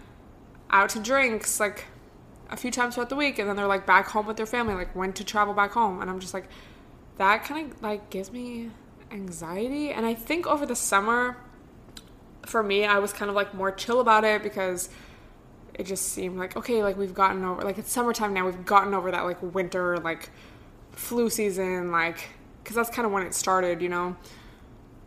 out 0.70 0.90
to 0.90 1.00
drinks 1.00 1.60
like 1.60 1.86
a 2.50 2.58
few 2.58 2.72
times 2.72 2.96
throughout 2.96 3.10
the 3.10 3.16
week 3.16 3.40
and 3.40 3.48
then 3.50 3.56
they're 3.56 3.68
like 3.68 3.86
back 3.86 4.08
home 4.08 4.26
with 4.26 4.38
their 4.38 4.46
family, 4.46 4.74
like 4.74 4.96
went 4.96 5.16
to 5.18 5.24
travel 5.24 5.54
back 5.54 5.72
home. 5.72 6.02
And 6.02 6.10
I'm 6.10 6.20
just 6.20 6.34
like, 6.34 6.48
that 7.18 7.44
kind 7.44 7.72
of 7.72 7.82
like 7.82 8.10
gives 8.10 8.32
me 8.32 8.72
anxiety. 9.12 9.92
And 9.92 10.06
I 10.06 10.14
think 10.14 10.48
over 10.48 10.66
the 10.66 10.76
summer, 10.76 11.38
for 12.46 12.62
me, 12.62 12.86
I 12.86 13.00
was 13.00 13.14
kind 13.14 13.30
of 13.30 13.36
like 13.36 13.54
more 13.54 13.72
chill 13.72 14.00
about 14.00 14.24
it 14.24 14.44
because 14.44 14.90
it 15.74 15.86
just 15.86 16.10
seemed 16.10 16.38
like 16.38 16.56
okay, 16.56 16.84
like 16.84 16.98
we've 16.98 17.14
gotten 17.14 17.44
over 17.44 17.62
like 17.62 17.78
it's 17.78 17.92
summertime 17.92 18.34
now. 18.34 18.46
We've 18.46 18.66
gotten 18.66 18.94
over 18.94 19.12
that 19.12 19.24
like 19.24 19.42
winter 19.42 19.98
like 19.98 20.30
flu 20.96 21.30
season, 21.30 21.92
like 21.92 22.30
because 22.64 22.76
that's 22.76 22.90
kind 22.90 23.06
of 23.06 23.12
when 23.12 23.24
it 23.24 23.34
started, 23.34 23.82
you 23.82 23.90
know. 23.90 24.16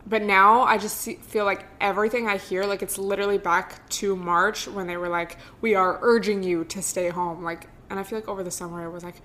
But 0.07 0.23
now 0.23 0.63
I 0.63 0.77
just 0.77 0.97
see, 0.97 1.15
feel 1.15 1.45
like 1.45 1.65
everything 1.81 2.27
I 2.27 2.37
hear, 2.37 2.63
like 2.63 2.81
it's 2.81 2.97
literally 2.97 3.37
back 3.37 3.87
to 3.89 4.15
March 4.15 4.67
when 4.67 4.87
they 4.87 4.97
were 4.97 5.09
like, 5.09 5.37
"We 5.61 5.75
are 5.75 5.99
urging 6.01 6.41
you 6.43 6.63
to 6.65 6.81
stay 6.81 7.09
home." 7.09 7.43
Like, 7.43 7.67
and 7.89 7.99
I 7.99 8.03
feel 8.03 8.17
like 8.17 8.27
over 8.27 8.43
the 8.43 8.51
summer 8.51 8.85
it 8.85 8.91
was 8.91 9.03
like, 9.03 9.21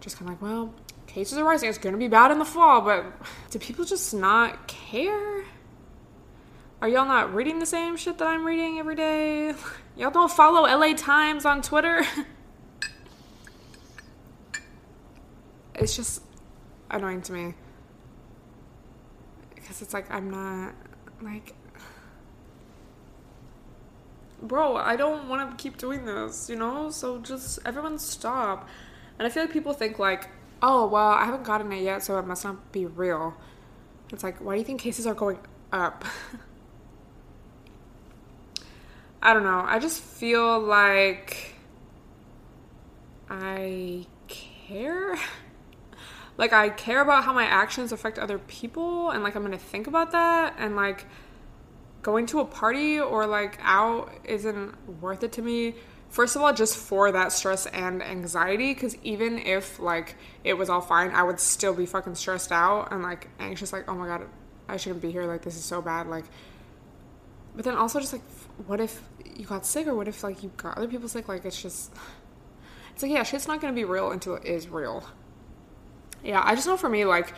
just 0.00 0.18
kind 0.18 0.30
of 0.30 0.40
like, 0.40 0.42
well, 0.42 0.74
cases 1.06 1.38
are 1.38 1.44
rising. 1.44 1.68
It's 1.68 1.78
gonna 1.78 1.96
be 1.96 2.08
bad 2.08 2.30
in 2.30 2.38
the 2.38 2.44
fall, 2.44 2.82
but 2.82 3.04
do 3.50 3.58
people 3.58 3.84
just 3.84 4.14
not 4.14 4.68
care? 4.68 5.44
Are 6.80 6.88
y'all 6.88 7.06
not 7.06 7.34
reading 7.34 7.58
the 7.58 7.66
same 7.66 7.96
shit 7.96 8.18
that 8.18 8.28
I'm 8.28 8.44
reading 8.44 8.78
every 8.78 8.94
day? 8.94 9.52
Y'all 9.96 10.12
don't 10.12 10.30
follow 10.30 10.62
LA 10.62 10.94
Times 10.94 11.44
on 11.44 11.60
Twitter? 11.60 12.04
it's 15.78 15.96
just 15.96 16.22
annoying 16.90 17.22
to 17.22 17.32
me. 17.32 17.54
Because 19.54 19.82
it's 19.82 19.94
like, 19.94 20.10
I'm 20.10 20.30
not, 20.30 20.74
like, 21.20 21.54
bro, 24.42 24.76
I 24.76 24.96
don't 24.96 25.28
want 25.28 25.50
to 25.50 25.62
keep 25.62 25.78
doing 25.78 26.04
this, 26.04 26.48
you 26.48 26.56
know? 26.56 26.90
So 26.90 27.18
just, 27.18 27.58
everyone 27.64 27.98
stop. 27.98 28.68
And 29.18 29.26
I 29.26 29.30
feel 29.30 29.42
like 29.42 29.52
people 29.52 29.72
think, 29.72 29.98
like, 29.98 30.28
oh, 30.62 30.86
well, 30.86 31.10
I 31.10 31.24
haven't 31.24 31.44
gotten 31.44 31.72
it 31.72 31.82
yet, 31.82 32.02
so 32.02 32.18
it 32.18 32.26
must 32.26 32.44
not 32.44 32.72
be 32.72 32.86
real. 32.86 33.34
It's 34.12 34.22
like, 34.22 34.38
why 34.38 34.54
do 34.54 34.58
you 34.60 34.64
think 34.64 34.80
cases 34.80 35.06
are 35.06 35.14
going 35.14 35.38
up? 35.72 36.04
I 39.22 39.34
don't 39.34 39.42
know. 39.42 39.64
I 39.66 39.78
just 39.80 40.00
feel 40.00 40.60
like 40.60 41.54
I 43.28 44.06
care. 44.28 45.16
like 46.38 46.52
I 46.52 46.70
care 46.70 47.02
about 47.02 47.24
how 47.24 47.32
my 47.32 47.44
actions 47.44 47.92
affect 47.92 48.18
other 48.18 48.38
people 48.38 49.10
and 49.10 49.22
like 49.22 49.34
I'm 49.34 49.50
to 49.50 49.58
think 49.58 49.86
about 49.86 50.12
that 50.12 50.54
and 50.56 50.76
like 50.76 51.04
going 52.00 52.26
to 52.26 52.40
a 52.40 52.44
party 52.44 52.98
or 52.98 53.26
like 53.26 53.58
out 53.60 54.10
isn't 54.24 55.00
worth 55.02 55.22
it 55.24 55.32
to 55.32 55.42
me. 55.42 55.74
First 56.08 56.36
of 56.36 56.42
all, 56.42 56.54
just 56.54 56.76
for 56.76 57.12
that 57.12 57.32
stress 57.32 57.66
and 57.66 58.02
anxiety 58.02 58.74
cuz 58.74 58.96
even 59.02 59.38
if 59.38 59.78
like 59.78 60.14
it 60.44 60.54
was 60.54 60.70
all 60.70 60.80
fine, 60.80 61.10
I 61.10 61.24
would 61.24 61.40
still 61.40 61.74
be 61.74 61.84
fucking 61.84 62.14
stressed 62.14 62.52
out 62.52 62.92
and 62.92 63.02
like 63.02 63.28
anxious 63.38 63.72
like, 63.72 63.88
"Oh 63.88 63.94
my 63.94 64.06
god, 64.06 64.26
I 64.68 64.78
shouldn't 64.78 65.02
be 65.02 65.10
here. 65.10 65.26
Like 65.26 65.42
this 65.42 65.56
is 65.56 65.64
so 65.64 65.82
bad." 65.82 66.06
Like 66.06 66.24
but 67.58 67.64
then 67.64 67.74
also 67.74 67.98
just 67.98 68.12
like 68.12 68.22
what 68.68 68.80
if 68.80 69.02
you 69.34 69.44
got 69.44 69.66
sick 69.66 69.88
or 69.88 69.94
what 69.96 70.06
if 70.06 70.22
like 70.22 70.44
you 70.44 70.52
got 70.56 70.78
other 70.78 70.86
people 70.86 71.08
sick 71.08 71.26
like 71.26 71.44
it's 71.44 71.60
just 71.60 71.92
it's 72.92 73.02
like 73.02 73.10
yeah 73.10 73.24
shit's 73.24 73.48
not 73.48 73.60
gonna 73.60 73.72
be 73.72 73.84
real 73.84 74.12
until 74.12 74.36
it 74.36 74.44
is 74.44 74.68
real 74.68 75.04
yeah 76.22 76.42
i 76.44 76.54
just 76.54 76.66
know 76.66 76.76
for 76.76 76.88
me 76.88 77.04
like 77.04 77.32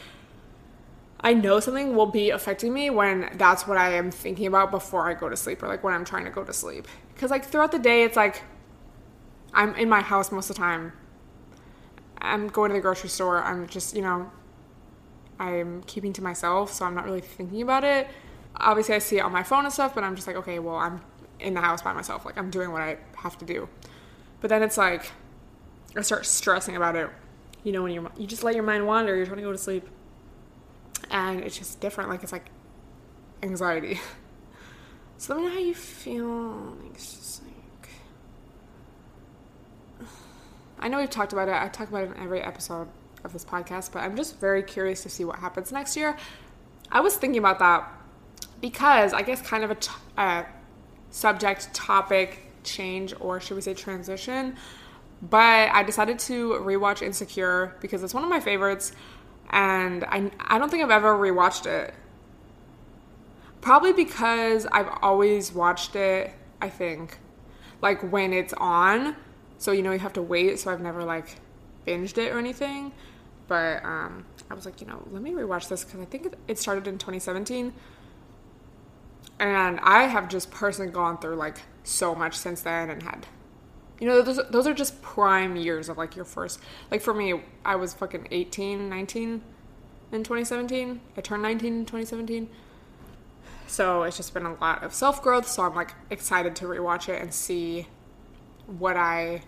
i 1.21 1.33
know 1.35 1.61
something 1.61 1.95
will 1.95 2.07
be 2.07 2.31
affecting 2.31 2.73
me 2.73 2.91
when 2.91 3.31
that's 3.35 3.67
what 3.67 3.77
i 3.77 3.93
am 3.93 4.11
thinking 4.11 4.47
about 4.47 4.71
before 4.71 5.09
i 5.09 5.15
go 5.15 5.29
to 5.29 5.37
sleep 5.37 5.63
or 5.63 5.69
like 5.69 5.83
when 5.85 5.95
i'm 5.95 6.05
trying 6.05 6.25
to 6.25 6.31
go 6.31 6.45
to 6.45 6.53
sleep 6.53 6.87
because 7.15 7.31
like 7.31 7.45
throughout 7.45 7.73
the 7.73 7.79
day 7.79 8.03
it's 8.03 8.17
like 8.17 8.43
i'm 9.53 9.75
in 9.75 9.89
my 9.89 10.01
house 10.01 10.33
most 10.33 10.51
of 10.51 10.57
the 10.57 10.61
time 10.61 10.93
i'm 12.19 12.49
going 12.49 12.71
to 12.71 12.75
the 12.75 12.81
grocery 12.81 13.09
store 13.09 13.43
i'm 13.43 13.67
just 13.67 13.95
you 13.95 14.03
know 14.03 14.31
i'm 15.39 15.83
keeping 15.85 16.13
to 16.13 16.23
myself 16.23 16.73
so 16.73 16.85
i'm 16.85 16.95
not 16.95 17.05
really 17.05 17.21
thinking 17.21 17.63
about 17.63 17.85
it 17.85 18.09
obviously 18.57 18.95
I 18.95 18.99
see 18.99 19.19
it 19.19 19.21
on 19.21 19.33
my 19.33 19.43
phone 19.43 19.65
and 19.65 19.73
stuff, 19.73 19.95
but 19.95 20.05
I'm 20.05 20.15
just 20.15 20.27
like, 20.27 20.37
okay, 20.37 20.59
well, 20.59 20.77
I'm 20.77 21.01
in 21.39 21.55
the 21.55 21.61
house 21.61 21.83
by 21.83 21.93
myself. 21.93 22.25
Like, 22.25 22.39
I'm 22.39 22.51
doing 22.51 22.73
what 22.73 22.83
I 22.83 22.99
have 23.17 23.39
to 23.39 23.45
do. 23.45 23.69
But 24.41 24.51
then 24.51 24.63
it's 24.63 24.77
like, 24.77 25.11
I 25.97 26.03
start 26.03 26.27
stressing 26.27 26.77
about 26.77 26.97
it. 26.97 27.11
You 27.63 27.73
know, 27.73 27.83
when 27.83 27.93
you 27.93 28.11
you 28.17 28.27
just 28.27 28.43
let 28.43 28.55
your 28.55 28.65
mind 28.65 28.87
wander, 28.87 29.15
you're 29.15 29.27
trying 29.27 29.39
to 29.39 29.43
go 29.43 29.53
to 29.53 29.59
sleep, 29.59 29.87
and 31.11 31.41
it's 31.41 31.59
just 31.59 31.81
different. 31.81 32.11
Like 32.11 32.23
it's 32.23 32.33
like 32.33 32.47
anxiety. 33.43 34.01
So 35.19 35.35
let 35.35 35.43
me 35.43 35.49
know 35.49 35.53
how 35.53 35.61
you 35.61 35.75
feel. 35.75 36.79
It's 36.95 37.13
just 37.13 37.43
like 37.43 37.91
I 40.79 40.89
know 40.89 40.97
we've 40.97 41.11
talked 41.11 41.35
about 41.35 41.47
it. 41.47 41.55
I 41.55 41.69
talk 41.69 41.91
about 41.91 42.05
it 42.05 42.17
in 42.17 42.23
every 42.23 42.41
episode 42.41 42.89
of 43.23 43.35
this 43.35 43.45
podcast, 43.45 43.93
but 43.93 43.99
I'm 43.99 44.17
just 44.17 44.41
very 44.41 44.63
curious 44.63 45.03
to 45.03 45.11
see 45.11 45.25
what 45.27 45.39
happens 45.39 45.73
next 45.73 45.95
year. 45.95 46.17
I 46.91 47.01
was 47.01 47.17
thinking 47.17 47.39
about 47.39 47.59
that 47.59 47.87
because 48.63 49.13
I 49.13 49.21
guess 49.21 49.43
kind 49.43 49.63
of 49.63 49.71
a, 49.71 49.75
t- 49.75 49.91
a 50.17 50.47
subject 51.11 51.75
topic 51.75 52.47
change 52.65 53.15
or 53.21 53.41
should 53.41 53.57
we 53.57 53.61
say 53.61 53.75
transition 53.75 54.57
but 55.23 55.71
I 55.71 55.83
decided 55.83 56.19
to 56.21 56.51
rewatch 56.61 57.03
Insecure 57.03 57.77
because 57.81 58.03
it's 58.03 58.15
one 58.15 58.25
of 58.25 58.31
my 58.31 58.41
favorites 58.41 58.93
and 59.51 60.05
I, 60.05 60.31
I 60.41 60.59
don't 60.59 60.71
think 60.71 60.83
I've 60.83 60.91
ever 60.91 61.15
rewatched 61.15 61.67
it. 61.67 61.95
Probably 63.61 63.93
because 63.93 64.67
I've 64.73 64.89
always 65.03 65.53
watched 65.53 65.95
it, 65.97 66.33
I 66.63 66.71
think, 66.71 67.19
like 67.83 68.01
when 68.11 68.33
it's 68.33 68.55
on. 68.55 69.17
So, 69.59 69.73
you 69.73 69.83
know, 69.83 69.93
you 69.93 69.99
have 69.99 70.15
to 70.15 70.23
wait. 70.23 70.59
So 70.61 70.71
I've 70.71 70.81
never 70.81 71.05
like 71.05 71.37
binged 71.87 72.17
it 72.17 72.33
or 72.33 72.39
anything. 72.39 72.93
But 73.49 73.85
um, 73.85 74.25
I 74.49 74.55
was 74.55 74.65
like, 74.65 74.81
you 74.81 74.87
know, 74.87 75.03
let 75.11 75.21
me 75.21 75.33
rewatch 75.33 75.69
this 75.69 75.85
because 75.85 76.01
I 76.01 76.05
think 76.05 76.35
it 76.49 76.59
started 76.59 76.87
in 76.87 76.97
2017 76.97 77.73
and 79.41 79.81
I 79.81 80.03
have 80.05 80.29
just 80.29 80.51
personally 80.51 80.93
gone 80.93 81.19
through 81.19 81.37
like 81.37 81.63
so 81.83 82.15
much 82.15 82.37
since 82.37 82.61
then 82.61 82.91
and 82.91 83.03
had 83.03 83.27
you 84.01 84.07
know 84.07 84.23
those, 84.23 84.41
those 84.51 84.67
are 84.67 84.75
just 84.75 85.01
prime 85.03 85.57
years 85.57 85.89
of 85.89 85.97
like 85.99 86.17
your 86.17 86.25
first 86.25 86.59
like 86.91 87.01
for 87.01 87.15
me 87.15 87.41
I 87.65 87.77
was 87.77 87.95
fucking 87.95 88.29
18 88.31 88.89
19 88.89 89.43
in 90.13 90.25
2017 90.25 91.01
I 91.17 91.21
turned 91.21 91.43
19 91.43 91.73
in 91.73 91.81
2017 91.81 92.49
so 93.67 94.03
it's 94.03 94.17
just 94.17 94.35
been 94.35 94.47
a 94.47 94.55
lot 94.55 94.83
of 94.83 94.93
self 94.93 95.23
growth 95.23 95.47
so 95.47 95.63
I'm 95.63 95.75
like 95.75 95.95
excited 96.11 96.57
to 96.57 96.65
rewatch 96.65 97.09
it 97.09 97.21
and 97.23 97.33
see 97.33 97.87
what 98.67 98.97
I 98.97 99.43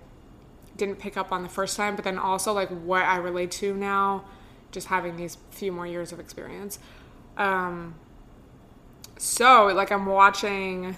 didn't 0.76 0.99
pick 0.99 1.16
up 1.16 1.32
on 1.32 1.42
the 1.42 1.49
first 1.49 1.76
time 1.76 1.97
but 1.97 2.04
then 2.04 2.18
also 2.18 2.52
like 2.52 2.68
what 2.68 3.04
I 3.04 3.16
relate 3.16 3.50
to 3.52 3.75
now 3.75 4.25
just 4.71 4.87
having 4.87 5.16
these 5.16 5.37
few 5.50 5.73
more 5.73 5.87
years 5.87 6.12
of 6.12 6.21
experience. 6.21 6.78
Um 7.37 7.94
so, 9.23 9.66
like, 9.66 9.92
I'm 9.92 10.06
watching 10.06 10.97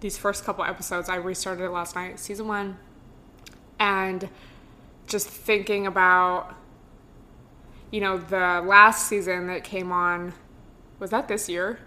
these 0.00 0.16
first 0.16 0.44
couple 0.44 0.64
episodes. 0.64 1.08
I 1.08 1.16
restarted 1.16 1.64
it 1.64 1.70
last 1.70 1.94
night, 1.94 2.18
season 2.18 2.46
one, 2.46 2.78
and 3.78 4.28
just 5.06 5.28
thinking 5.28 5.86
about, 5.86 6.54
you 7.90 8.00
know, 8.00 8.18
the 8.18 8.62
last 8.64 9.08
season 9.08 9.46
that 9.48 9.64
came 9.64 9.92
on. 9.92 10.34
Was 10.98 11.10
that 11.10 11.28
this 11.28 11.48
year? 11.48 11.78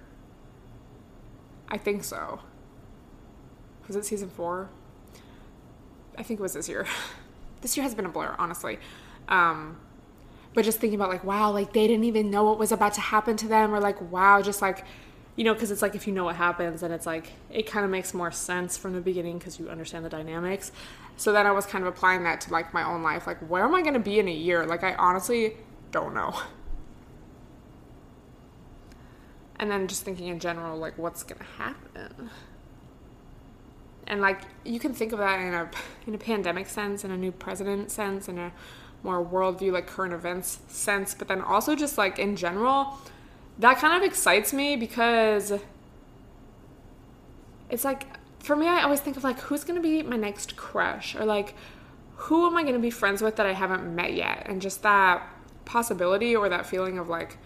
I 1.68 1.78
think 1.78 2.04
so. 2.04 2.42
Was 3.88 3.96
it 3.96 4.06
season 4.06 4.30
four? 4.30 4.70
I 6.18 6.24
think 6.24 6.40
it 6.40 6.44
was 6.44 6.54
this 6.54 6.68
year. 6.70 6.86
this 7.62 7.78
year 7.78 7.84
has 7.84 7.96
been 7.96 8.06
a 8.06 8.10
blur, 8.10 8.36
honestly. 8.38 8.80
Um, 9.28 9.78
but 10.54 10.66
just 10.66 10.80
thinking 10.80 11.00
about 11.00 11.10
like, 11.10 11.24
wow, 11.24 11.52
like 11.52 11.74
they 11.74 11.88
didn't 11.88 12.04
even 12.04 12.30
know 12.30 12.44
what 12.44 12.60
was 12.60 12.72
about 12.72 12.94
to 12.96 13.02
happen 13.02 13.38
to 13.38 13.48
them, 13.48 13.74
or 13.74 13.80
like, 13.80 14.02
wow, 14.12 14.42
just 14.42 14.62
like 14.62 14.86
you 15.42 15.46
know, 15.46 15.56
because 15.56 15.72
it's 15.72 15.82
like 15.82 15.96
if 15.96 16.06
you 16.06 16.14
know 16.14 16.26
what 16.26 16.36
happens, 16.36 16.82
then 16.82 16.92
it's 16.92 17.08
like 17.08 17.32
it 17.50 17.64
kind 17.64 17.84
of 17.84 17.90
makes 17.90 18.14
more 18.14 18.32
sense 18.32 18.78
from 18.78 18.94
the 18.94 19.02
beginning 19.02 19.40
because 19.40 19.58
you 19.60 19.70
understand 19.70 20.06
the 20.06 20.10
dynamics. 20.10 20.72
So 21.18 21.32
then 21.32 21.48
I 21.48 21.52
was 21.52 21.66
kind 21.66 21.84
of 21.84 21.88
applying 21.88 22.26
that 22.26 22.42
to 22.42 22.52
like 22.52 22.76
my 22.76 22.84
own 22.84 23.02
life. 23.02 23.26
Like, 23.26 23.40
where 23.50 23.64
am 23.64 23.74
I 23.74 23.82
going 23.82 23.96
to 23.96 24.00
be 24.00 24.20
in 24.20 24.28
a 24.28 24.32
year? 24.32 24.68
Like, 24.68 24.84
I 24.84 24.94
honestly 24.94 25.58
don't 25.90 26.14
know. 26.14 26.40
And 29.56 29.72
then 29.72 29.88
just 29.88 30.04
thinking 30.04 30.28
in 30.28 30.40
general, 30.40 30.78
like, 30.78 30.96
what's 31.00 31.24
going 31.24 31.40
to 31.40 31.64
happen? 31.64 32.30
And 34.06 34.22
like, 34.22 34.42
you 34.64 34.80
can 34.80 34.94
think 34.94 35.12
of 35.12 35.18
that 35.18 35.40
in 35.40 35.56
a 35.56 35.72
in 36.06 36.14
a 36.14 36.20
pandemic 36.20 36.68
sense, 36.70 37.04
in 37.04 37.10
a 37.10 37.18
new 37.18 37.32
president 37.32 37.90
sense, 37.90 38.30
in 38.30 38.38
a 38.38 38.52
more 39.02 39.26
worldview, 39.26 39.72
like 39.72 39.88
current 39.88 40.14
events 40.14 40.60
sense, 40.68 41.16
but 41.16 41.28
then 41.28 41.42
also 41.42 41.76
just 41.76 41.98
like 41.98 42.20
in 42.20 42.36
general 42.36 43.00
that 43.60 43.78
kind 43.78 44.02
of 44.02 44.08
excites 44.08 44.54
me 44.54 44.76
because 44.76 45.54
it's 47.70 47.86
like 47.86 48.06
for 48.44 48.56
me, 48.56 48.68
I 48.68 48.82
always 48.82 49.00
think 49.00 49.18
of 49.18 49.24
like, 49.24 49.40
who's 49.40 49.64
gonna 49.64 49.82
be 49.82 50.02
my 50.04 50.18
next 50.18 50.56
crush? 50.56 51.16
Or 51.16 51.26
like, 51.26 51.54
who 52.16 52.46
am 52.46 52.58
I 52.58 52.64
gonna 52.64 52.80
be 52.80 52.90
friends 52.90 53.22
with 53.22 53.36
that 53.36 53.46
I 53.46 53.54
haven't 53.54 53.96
met 53.96 54.14
yet? 54.14 54.44
And 54.48 54.62
just 54.62 54.82
that 54.84 55.28
possibility 55.66 56.36
or 56.36 56.50
that 56.50 56.66
feeling 56.66 56.98
of 56.98 57.08
like, 57.08 57.38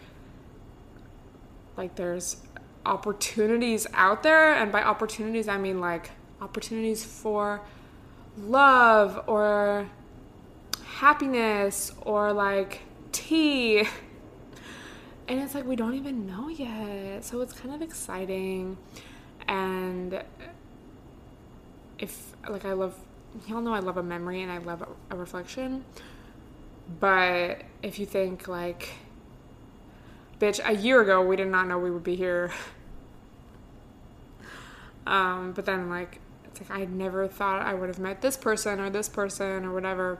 like 1.78 1.96
there's 1.96 2.38
opportunities 2.86 3.88
out 3.94 4.24
there. 4.24 4.54
And 4.54 4.72
by 4.72 4.84
opportunities, 4.84 5.48
I 5.48 5.58
mean 5.58 5.82
like 5.82 6.12
opportunities 6.42 7.04
for 7.04 7.62
love 8.38 9.24
or 9.28 9.90
happiness 10.86 11.92
or 12.02 12.32
like 12.32 12.82
tea. 13.12 13.84
And 15.28 15.40
it's 15.40 15.56
like 15.56 15.66
we 15.66 15.76
don't 15.76 15.96
even 15.96 16.28
know 16.28 16.50
yet. 16.50 17.24
So 17.24 17.42
it's 17.42 17.54
kind 17.54 17.74
of 17.74 17.82
exciting. 17.82 18.78
And 19.48 20.24
if, 22.00 22.34
like, 22.48 22.66
I 22.66 22.74
love, 22.74 22.96
y'all 23.48 23.62
know 23.62 23.74
I 23.74 23.80
love 23.80 23.98
a 23.98 24.04
memory 24.04 24.42
and 24.42 24.52
I 24.52 24.60
love 24.60 24.88
a, 25.10 25.16
reflection. 25.16 25.84
But 27.00 27.64
if 27.82 27.98
you 27.98 28.06
think, 28.06 28.48
like, 28.48 28.90
bitch, 30.40 30.60
a 30.64 30.76
year 30.76 31.02
ago 31.02 31.22
we 31.22 31.36
did 31.36 31.48
not 31.48 31.68
know 31.68 31.80
we 31.80 31.92
would 31.92 32.04
be 32.04 32.16
here. 32.16 32.52
Um, 35.08 35.52
but 35.52 35.66
then, 35.66 35.88
like, 35.88 36.20
it's 36.46 36.68
like 36.68 36.80
I 36.80 36.86
never 36.86 37.28
thought 37.28 37.62
I 37.62 37.76
would 37.76 37.90
have 37.90 38.00
met 38.00 38.24
this 38.24 38.36
person 38.36 38.80
or 38.80 38.90
this 38.90 39.08
person 39.08 39.64
or 39.64 39.72
whatever. 39.72 40.18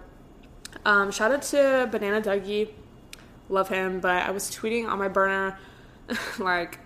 Um, 0.86 1.12
shout 1.12 1.32
out 1.32 1.42
to 1.42 1.90
Banana 1.92 2.22
Dougie. 2.22 2.70
Love 3.50 3.70
him, 3.70 4.00
but 4.00 4.24
I 4.24 4.32
was 4.32 4.50
tweeting 4.50 4.88
on 4.88 4.98
my 4.98 5.08
burner 5.08 5.58
like 6.40 6.80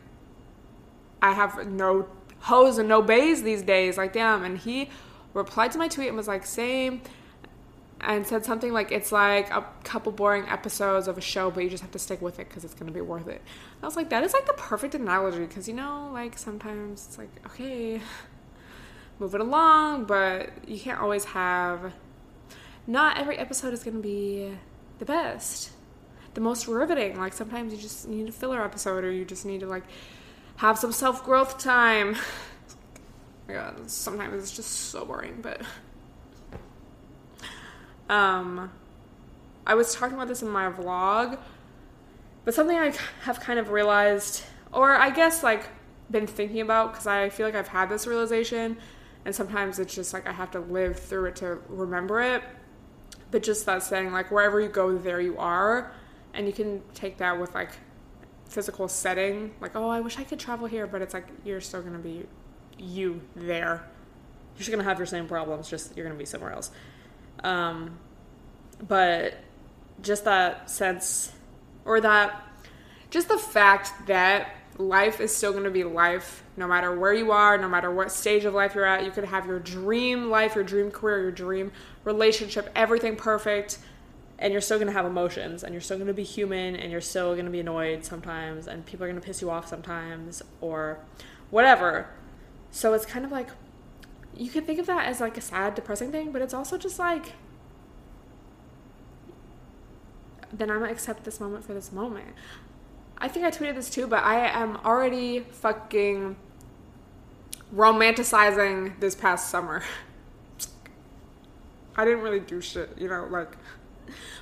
I 1.21 1.33
have 1.33 1.67
no 1.67 2.07
hoes 2.39 2.77
and 2.77 2.87
no 2.87 3.01
bays 3.01 3.43
these 3.43 3.61
days. 3.61 3.97
Like, 3.97 4.13
damn. 4.13 4.43
And 4.43 4.57
he 4.57 4.89
replied 5.33 5.71
to 5.73 5.77
my 5.77 5.87
tweet 5.87 6.07
and 6.07 6.17
was 6.17 6.27
like, 6.27 6.45
same. 6.45 7.01
And 8.01 8.25
said 8.25 8.45
something 8.45 8.71
like, 8.71 8.93
it's 8.93 9.11
like 9.11 9.49
a 9.51 9.65
couple 9.83 10.13
boring 10.13 10.47
episodes 10.47 11.09
of 11.09 11.17
a 11.17 11.21
show, 11.21 11.51
but 11.51 11.65
you 11.65 11.69
just 11.69 11.81
have 11.81 11.91
to 11.91 11.99
stick 11.99 12.21
with 12.21 12.39
it 12.39 12.47
because 12.47 12.63
it's 12.63 12.73
going 12.73 12.87
to 12.87 12.93
be 12.93 13.01
worth 13.01 13.27
it. 13.27 13.41
And 13.41 13.83
I 13.83 13.85
was 13.85 13.97
like, 13.97 14.09
that 14.11 14.23
is 14.23 14.33
like 14.33 14.45
the 14.45 14.53
perfect 14.53 14.95
analogy 14.95 15.39
because, 15.39 15.67
you 15.67 15.73
know, 15.73 16.09
like 16.13 16.37
sometimes 16.37 17.07
it's 17.07 17.17
like, 17.17 17.29
okay, 17.47 17.99
move 19.19 19.35
it 19.35 19.41
along, 19.41 20.05
but 20.05 20.49
you 20.65 20.79
can't 20.79 21.01
always 21.01 21.25
have. 21.25 21.91
Not 22.87 23.17
every 23.17 23.37
episode 23.37 23.73
is 23.73 23.83
going 23.83 23.97
to 23.97 24.01
be 24.01 24.53
the 24.99 25.05
best, 25.05 25.71
the 26.33 26.41
most 26.41 26.67
riveting. 26.67 27.17
Like 27.19 27.33
sometimes 27.33 27.73
you 27.73 27.79
just 27.79 28.07
need 28.07 28.29
a 28.29 28.31
filler 28.31 28.63
episode, 28.63 29.03
or 29.03 29.11
you 29.11 29.25
just 29.25 29.45
need 29.45 29.61
to 29.61 29.67
like 29.67 29.83
have 30.57 30.77
some 30.77 30.91
self 30.91 31.23
growth 31.23 31.57
time. 31.57 32.15
God, 33.47 33.89
sometimes 33.89 34.43
it's 34.43 34.55
just 34.55 34.71
so 34.71 35.05
boring, 35.05 35.39
but. 35.41 35.61
Um, 38.09 38.71
I 39.67 39.75
was 39.75 39.93
talking 39.93 40.15
about 40.15 40.27
this 40.27 40.41
in 40.41 40.49
my 40.49 40.71
vlog, 40.71 41.37
but 42.43 42.55
something 42.55 42.75
I 42.75 42.91
have 43.21 43.39
kind 43.39 43.59
of 43.59 43.69
realized, 43.69 44.43
or 44.73 44.95
I 44.95 45.11
guess 45.11 45.43
like 45.43 45.67
been 46.09 46.25
thinking 46.25 46.61
about, 46.61 46.91
because 46.91 47.05
I 47.05 47.29
feel 47.29 47.45
like 47.45 47.53
I've 47.53 47.67
had 47.67 47.87
this 47.87 48.07
realization 48.07 48.77
and 49.25 49.35
sometimes 49.35 49.79
it's 49.79 49.93
just 49.93 50.13
like 50.13 50.27
I 50.27 50.31
have 50.31 50.51
to 50.51 50.59
live 50.59 50.97
through 50.97 51.25
it 51.25 51.35
to 51.37 51.59
remember 51.67 52.21
it. 52.21 52.41
But 53.31 53.43
just 53.43 53.65
that 53.65 53.83
saying, 53.83 54.11
like 54.11 54.31
wherever 54.31 54.59
you 54.59 54.69
go, 54.69 54.97
there 54.97 55.21
you 55.21 55.37
are, 55.37 55.91
and 56.33 56.47
you 56.47 56.53
can 56.53 56.81
take 56.93 57.17
that 57.17 57.39
with 57.39 57.53
like 57.53 57.71
physical 58.45 58.87
setting, 58.87 59.53
like 59.61 59.75
oh, 59.75 59.89
I 59.89 59.99
wish 60.01 60.17
I 60.17 60.23
could 60.23 60.39
travel 60.39 60.67
here, 60.67 60.87
but 60.87 61.01
it's 61.01 61.13
like 61.13 61.27
you're 61.43 61.61
still 61.61 61.81
gonna 61.81 61.99
be 61.99 62.25
you 62.77 63.21
there. 63.35 63.87
You're 64.53 64.59
just 64.59 64.71
gonna 64.71 64.83
have 64.83 64.97
your 64.97 65.05
same 65.05 65.27
problems, 65.27 65.69
just 65.69 65.95
you're 65.95 66.05
gonna 66.05 66.17
be 66.17 66.25
somewhere 66.25 66.51
else. 66.51 66.71
Um, 67.43 67.97
but 68.87 69.35
just 70.01 70.25
that 70.25 70.69
sense, 70.69 71.31
or 71.85 72.01
that, 72.01 72.43
just 73.09 73.27
the 73.27 73.37
fact 73.37 74.07
that 74.07 74.55
life 74.79 75.19
is 75.19 75.35
still 75.35 75.51
going 75.51 75.65
to 75.65 75.71
be 75.71 75.83
life 75.83 76.43
no 76.55 76.67
matter 76.67 76.97
where 76.97 77.13
you 77.13 77.31
are, 77.31 77.57
no 77.57 77.67
matter 77.67 77.91
what 77.91 78.11
stage 78.11 78.45
of 78.45 78.53
life 78.53 78.75
you're 78.75 78.85
at. 78.85 79.03
You 79.03 79.11
could 79.11 79.25
have 79.25 79.45
your 79.45 79.59
dream 79.59 80.29
life, 80.29 80.55
your 80.55 80.63
dream 80.63 80.89
career, 80.89 81.21
your 81.21 81.31
dream 81.31 81.71
relationship, 82.05 82.69
everything 82.75 83.15
perfect, 83.15 83.79
and 84.39 84.53
you're 84.53 84.61
still 84.61 84.77
going 84.77 84.87
to 84.87 84.93
have 84.93 85.05
emotions 85.05 85.63
and 85.63 85.73
you're 85.73 85.81
still 85.81 85.97
going 85.97 86.07
to 86.07 86.13
be 86.13 86.23
human 86.23 86.75
and 86.75 86.91
you're 86.91 87.01
still 87.01 87.33
going 87.33 87.45
to 87.45 87.51
be 87.51 87.59
annoyed 87.59 88.05
sometimes 88.05 88.67
and 88.67 88.85
people 88.85 89.05
are 89.05 89.09
going 89.09 89.19
to 89.19 89.25
piss 89.25 89.41
you 89.41 89.49
off 89.49 89.67
sometimes 89.67 90.41
or 90.61 90.99
whatever. 91.51 92.07
So 92.71 92.93
it's 92.93 93.05
kind 93.05 93.25
of 93.25 93.31
like 93.31 93.49
you 94.35 94.49
can 94.49 94.63
think 94.63 94.79
of 94.79 94.85
that 94.87 95.07
as 95.07 95.19
like 95.19 95.37
a 95.37 95.41
sad, 95.41 95.75
depressing 95.75 96.11
thing, 96.11 96.31
but 96.31 96.41
it's 96.41 96.53
also 96.53 96.77
just 96.77 96.97
like 96.97 97.33
then 100.51 100.71
I'm 100.71 100.79
gonna 100.79 100.91
accept 100.91 101.25
this 101.25 101.39
moment 101.39 101.65
for 101.65 101.73
this 101.73 101.91
moment. 101.91 102.29
I 103.17 103.27
think 103.27 103.45
I 103.45 103.51
tweeted 103.51 103.75
this 103.75 103.89
too, 103.89 104.07
but 104.07 104.23
I 104.23 104.47
am 104.47 104.77
already 104.77 105.41
fucking 105.41 106.37
romanticizing 107.75 108.99
this 108.99 109.13
past 109.13 109.49
summer. 109.49 109.83
I 111.95 112.05
didn't 112.05 112.21
really 112.21 112.39
do 112.39 112.61
shit, 112.61 112.97
you 112.97 113.09
know, 113.09 113.27
like 113.29 113.57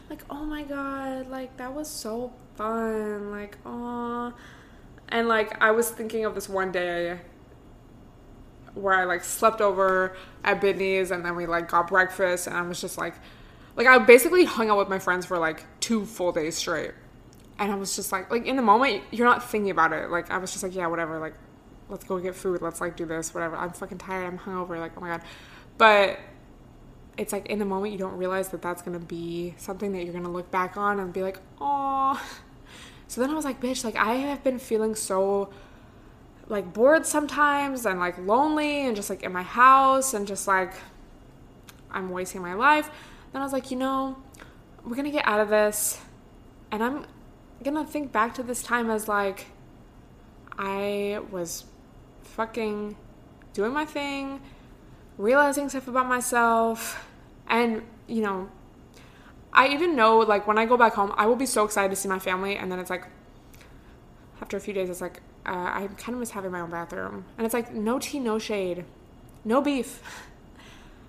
like 0.10 0.24
oh 0.30 0.44
my 0.44 0.64
god, 0.64 1.30
like 1.30 1.58
that 1.58 1.74
was 1.74 1.90
so 1.90 2.34
fun. 2.56 3.32
Like 3.32 3.58
oh 3.66 4.34
and 5.10 5.28
like 5.28 5.62
I 5.62 5.72
was 5.72 5.90
thinking 5.90 6.26
of 6.26 6.36
this 6.36 6.50
one 6.50 6.72
day 6.72 7.20
where 8.74 8.94
I 8.94 9.06
like 9.06 9.24
slept 9.24 9.62
over 9.62 10.16
at 10.44 10.62
Bidney's 10.62 11.12
and 11.12 11.26
then 11.26 11.36
we 11.36 11.46
like 11.46 11.70
got 11.70 11.88
breakfast 11.88 12.48
and 12.48 12.56
I 12.56 12.62
was 12.62 12.80
just 12.80 12.98
like 12.98 13.16
like 13.76 13.88
I 13.88 13.98
basically 14.00 14.46
hung 14.46 14.70
out 14.70 14.78
with 14.78 14.90
my 14.90 15.00
friends 15.00 15.26
for 15.26 15.38
like 15.38 15.66
two 15.80 16.06
full 16.06 16.32
days 16.32 16.56
straight 16.56 16.92
and 17.60 17.72
I 17.72 17.76
was 17.76 17.96
just 17.96 18.12
like, 18.12 18.30
like 18.32 18.46
in 18.46 18.56
the 18.56 18.62
moment, 18.62 19.04
you're 19.12 19.28
not 19.28 19.50
thinking 19.50 19.72
about 19.72 19.94
it. 19.94 20.10
Like 20.10 20.30
I 20.30 20.38
was 20.38 20.52
just 20.52 20.64
like, 20.64 20.76
yeah, 20.76 20.88
whatever. 20.88 21.20
Like, 21.20 21.34
let's 21.90 22.04
go 22.04 22.20
get 22.20 22.36
food. 22.36 22.62
Let's 22.62 22.82
like 22.82 22.96
do 22.96 23.06
this, 23.06 23.34
whatever. 23.34 23.56
I'm 23.56 23.72
fucking 23.72 23.98
tired. 23.98 24.26
I'm 24.28 24.38
hungover. 24.38 24.80
Like, 24.80 24.92
oh 24.98 25.02
my 25.02 25.10
god. 25.10 25.22
But 25.78 26.20
it's 27.18 27.34
like 27.34 27.48
in 27.48 27.60
the 27.60 27.66
moment, 27.66 27.92
you 27.92 28.00
don't 28.00 28.18
realize 28.18 28.50
that 28.50 28.62
that's 28.62 28.82
gonna 28.82 29.00
be 29.00 29.56
something 29.58 29.92
that 29.94 30.04
you're 30.04 30.14
gonna 30.14 30.32
look 30.32 30.52
back 30.52 30.78
on 30.78 31.00
and 31.00 31.12
be 31.12 31.24
like, 31.24 31.40
oh. 31.60 32.22
So 33.10 33.22
then 33.22 33.30
I 33.30 33.36
was 33.36 33.46
like, 33.46 33.62
bitch, 33.62 33.86
like 33.86 33.96
I 33.96 34.16
have 34.16 34.44
been 34.44 34.60
feeling 34.60 34.94
so 34.94 35.50
like 36.50 36.74
bored 36.74 37.06
sometimes 37.06 37.86
and 37.86 38.00
like 38.00 38.18
lonely 38.18 38.86
and 38.86 38.98
just 38.98 39.10
like 39.10 39.24
in 39.24 39.32
my 39.32 39.44
house 39.44 40.14
and 40.14 40.28
just 40.28 40.46
like 40.46 40.74
I'm 41.90 42.10
wasting 42.10 42.42
my 42.42 42.54
life. 42.54 42.90
Then 43.32 43.42
I 43.42 43.46
was 43.46 43.54
like, 43.54 43.72
you 43.72 43.78
know, 43.78 44.18
we're 44.84 44.96
gonna 44.96 45.12
get 45.12 45.26
out 45.26 45.40
of 45.40 45.48
this 45.50 46.02
and 46.72 46.84
I'm 46.84 47.06
gonna 47.64 47.86
think 47.86 48.12
back 48.12 48.34
to 48.36 48.44
this 48.44 48.62
time 48.62 48.90
as 48.90 49.08
like 49.08 49.48
I 50.58 51.22
was 51.32 51.66
fucking 52.24 52.96
doing 53.54 53.74
my 53.74 53.86
thing, 53.86 54.42
realizing 55.18 55.70
stuff 55.70 55.88
about 55.88 56.08
myself, 56.08 57.08
and 57.48 57.82
you 58.08 58.22
know, 58.22 58.50
I 59.52 59.70
even 59.70 59.96
know 59.96 60.20
like 60.20 60.48
when 60.48 60.58
I 60.58 60.66
go 60.66 60.78
back 60.78 60.94
home, 60.94 61.14
I 61.18 61.26
will 61.26 61.36
be 61.36 61.46
so 61.46 61.66
excited 61.66 61.90
to 61.90 61.96
see 61.96 62.10
my 62.10 62.20
family, 62.20 62.56
and 62.56 62.72
then 62.72 62.80
it's 62.80 62.90
like 62.90 63.06
after 64.42 64.58
a 64.58 64.60
few 64.60 64.74
days, 64.74 64.90
it's 64.90 65.02
like 65.02 65.22
uh, 65.46 65.52
I 65.52 65.90
kind 65.98 66.14
of 66.14 66.20
miss 66.20 66.32
having 66.32 66.52
my 66.52 66.62
own 66.62 66.70
bathroom, 66.70 67.26
and 67.38 67.46
it's 67.46 67.54
like 67.54 67.74
no 67.74 68.00
tea, 68.00 68.20
no 68.20 68.40
shade, 68.40 68.86
no 69.44 69.62
beef. 69.62 70.02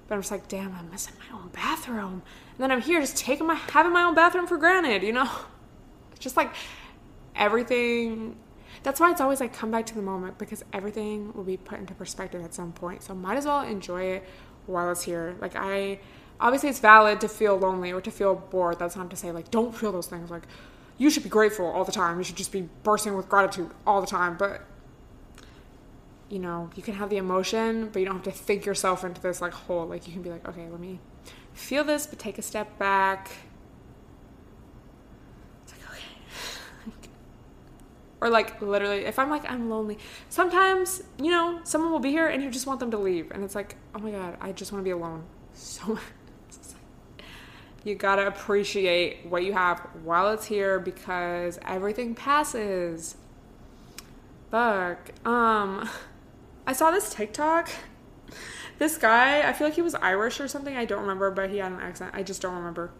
But 0.08 0.14
I'm 0.14 0.22
just 0.22 0.30
like, 0.30 0.48
damn, 0.48 0.74
I'm 0.74 0.90
missing 0.90 1.12
my 1.18 1.38
own 1.38 1.48
bathroom. 1.48 2.22
And 2.58 2.58
then 2.58 2.72
I'm 2.72 2.80
here 2.80 2.98
just 2.98 3.18
taking 3.18 3.46
my 3.46 3.56
having 3.56 3.92
my 3.92 4.04
own 4.04 4.14
bathroom 4.14 4.46
for 4.46 4.56
granted, 4.56 5.02
you 5.02 5.12
know? 5.12 5.28
Just 6.18 6.36
like 6.36 6.50
everything. 7.36 8.34
That's 8.82 9.00
why 9.00 9.10
it's 9.10 9.20
always 9.20 9.40
like 9.40 9.52
come 9.52 9.70
back 9.70 9.86
to 9.86 9.94
the 9.94 10.02
moment 10.02 10.38
because 10.38 10.64
everything 10.72 11.32
will 11.34 11.44
be 11.44 11.56
put 11.56 11.78
into 11.78 11.94
perspective 11.94 12.42
at 12.44 12.54
some 12.54 12.72
point. 12.72 13.02
So 13.02 13.14
might 13.14 13.36
as 13.36 13.46
well 13.46 13.62
enjoy 13.62 14.02
it 14.02 14.24
while 14.66 14.90
it's 14.90 15.02
here. 15.02 15.36
Like 15.40 15.56
I 15.56 16.00
obviously 16.40 16.68
it's 16.68 16.78
valid 16.78 17.20
to 17.22 17.28
feel 17.28 17.56
lonely 17.56 17.92
or 17.92 18.00
to 18.00 18.10
feel 18.10 18.34
bored. 18.34 18.78
That's 18.78 18.96
not 18.96 19.10
to 19.10 19.16
say 19.16 19.32
like 19.32 19.50
don't 19.50 19.74
feel 19.74 19.92
those 19.92 20.06
things. 20.06 20.30
Like 20.30 20.44
you 20.96 21.10
should 21.10 21.22
be 21.22 21.28
grateful 21.28 21.66
all 21.66 21.84
the 21.84 21.92
time. 21.92 22.18
You 22.18 22.24
should 22.24 22.36
just 22.36 22.52
be 22.52 22.68
bursting 22.82 23.16
with 23.16 23.28
gratitude 23.28 23.70
all 23.86 24.00
the 24.00 24.06
time. 24.06 24.36
But 24.36 24.62
you 26.28 26.38
know, 26.38 26.70
you 26.76 26.82
can 26.82 26.94
have 26.94 27.08
the 27.08 27.16
emotion, 27.16 27.88
but 27.92 28.00
you 28.00 28.04
don't 28.04 28.16
have 28.16 28.24
to 28.24 28.30
think 28.30 28.66
yourself 28.66 29.04
into 29.04 29.20
this 29.20 29.40
like 29.40 29.52
hole. 29.52 29.86
Like 29.86 30.06
you 30.06 30.12
can 30.12 30.22
be 30.22 30.30
like, 30.30 30.46
okay, 30.48 30.68
let 30.68 30.80
me 30.80 31.00
feel 31.54 31.84
this, 31.84 32.06
but 32.06 32.18
take 32.18 32.38
a 32.38 32.42
step 32.42 32.78
back 32.78 33.30
or 38.20 38.28
like 38.28 38.60
literally 38.60 39.04
if 39.04 39.18
i'm 39.18 39.30
like 39.30 39.48
i'm 39.50 39.70
lonely 39.70 39.98
sometimes 40.28 41.02
you 41.22 41.30
know 41.30 41.60
someone 41.64 41.90
will 41.90 41.98
be 42.00 42.10
here 42.10 42.26
and 42.28 42.42
you 42.42 42.50
just 42.50 42.66
want 42.66 42.80
them 42.80 42.90
to 42.90 42.98
leave 42.98 43.30
and 43.30 43.44
it's 43.44 43.54
like 43.54 43.76
oh 43.94 43.98
my 43.98 44.10
god 44.10 44.36
i 44.40 44.52
just 44.52 44.72
want 44.72 44.80
to 44.80 44.84
be 44.84 44.90
alone 44.90 45.24
so 45.54 45.98
you 47.84 47.94
gotta 47.94 48.26
appreciate 48.26 49.24
what 49.26 49.44
you 49.44 49.52
have 49.52 49.80
while 50.02 50.30
it's 50.30 50.46
here 50.46 50.78
because 50.78 51.58
everything 51.66 52.14
passes 52.14 53.16
fuck 54.50 55.10
um 55.26 55.88
i 56.66 56.72
saw 56.72 56.90
this 56.90 57.12
tiktok 57.12 57.70
this 58.78 58.96
guy, 58.96 59.46
I 59.48 59.52
feel 59.52 59.66
like 59.66 59.74
he 59.74 59.82
was 59.82 59.96
Irish 59.96 60.40
or 60.40 60.46
something. 60.46 60.76
I 60.76 60.84
don't 60.84 61.00
remember, 61.00 61.30
but 61.30 61.50
he 61.50 61.58
had 61.58 61.72
an 61.72 61.80
accent. 61.80 62.12
I 62.14 62.22
just 62.22 62.40
don't 62.40 62.54
remember. 62.54 62.92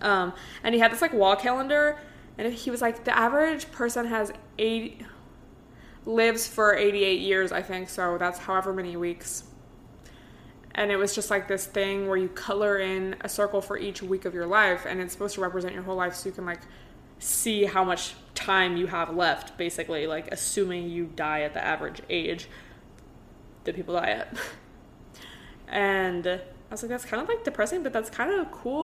Um, 0.00 0.32
and 0.62 0.74
he 0.74 0.80
had 0.80 0.90
this 0.90 1.00
like 1.00 1.12
wall 1.12 1.36
calendar, 1.36 1.98
and 2.36 2.52
he 2.52 2.70
was 2.70 2.80
like, 2.80 3.04
the 3.04 3.16
average 3.16 3.70
person 3.70 4.06
has 4.06 4.32
eight 4.58 5.02
lives 6.04 6.46
for 6.46 6.74
88 6.74 7.20
years, 7.20 7.52
I 7.52 7.62
think. 7.62 7.88
So 7.88 8.18
that's 8.18 8.38
however 8.38 8.72
many 8.72 8.96
weeks. 8.96 9.44
And 10.74 10.90
it 10.90 10.96
was 10.96 11.14
just 11.14 11.30
like 11.30 11.46
this 11.46 11.66
thing 11.66 12.08
where 12.08 12.16
you 12.16 12.28
color 12.28 12.78
in 12.78 13.16
a 13.20 13.28
circle 13.28 13.60
for 13.60 13.78
each 13.78 14.02
week 14.02 14.24
of 14.24 14.34
your 14.34 14.46
life, 14.46 14.86
and 14.86 15.00
it's 15.00 15.12
supposed 15.12 15.36
to 15.36 15.40
represent 15.40 15.72
your 15.72 15.84
whole 15.84 15.94
life, 15.94 16.14
so 16.14 16.28
you 16.28 16.34
can 16.34 16.44
like 16.44 16.60
see 17.20 17.64
how 17.64 17.84
much 17.84 18.14
time 18.34 18.76
you 18.76 18.88
have 18.88 19.14
left, 19.14 19.56
basically, 19.56 20.08
like 20.08 20.32
assuming 20.32 20.90
you 20.90 21.04
die 21.14 21.42
at 21.42 21.54
the 21.54 21.64
average 21.64 22.02
age 22.10 22.48
that 23.62 23.76
people 23.76 23.94
die 23.94 24.10
at. 24.10 24.36
And 25.66 26.26
I 26.26 26.40
was 26.70 26.82
like, 26.82 26.90
that's 26.90 27.06
kind 27.06 27.22
of 27.22 27.28
like 27.28 27.42
depressing, 27.42 27.82
but 27.82 27.92
that's 27.92 28.10
kind 28.10 28.30
of 28.30 28.52
cool. 28.52 28.83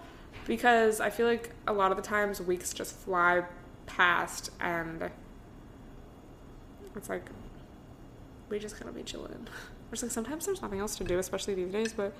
because 0.51 0.99
I 0.99 1.09
feel 1.09 1.27
like 1.27 1.51
a 1.65 1.71
lot 1.71 1.91
of 1.91 1.97
the 1.97 2.03
times 2.03 2.41
weeks 2.41 2.73
just 2.73 2.93
fly 2.93 3.45
past 3.85 4.49
and 4.59 5.09
it's 6.93 7.07
like 7.07 7.29
we 8.49 8.59
just 8.59 8.75
of 8.83 8.93
be 8.93 9.01
chilling. 9.03 9.47
It's 9.93 10.03
like 10.03 10.11
sometimes 10.11 10.45
there's 10.45 10.61
nothing 10.61 10.79
else 10.79 10.95
to 10.97 11.03
do, 11.03 11.19
especially 11.19 11.53
these 11.53 11.69
days, 11.71 11.91
but 11.91 12.13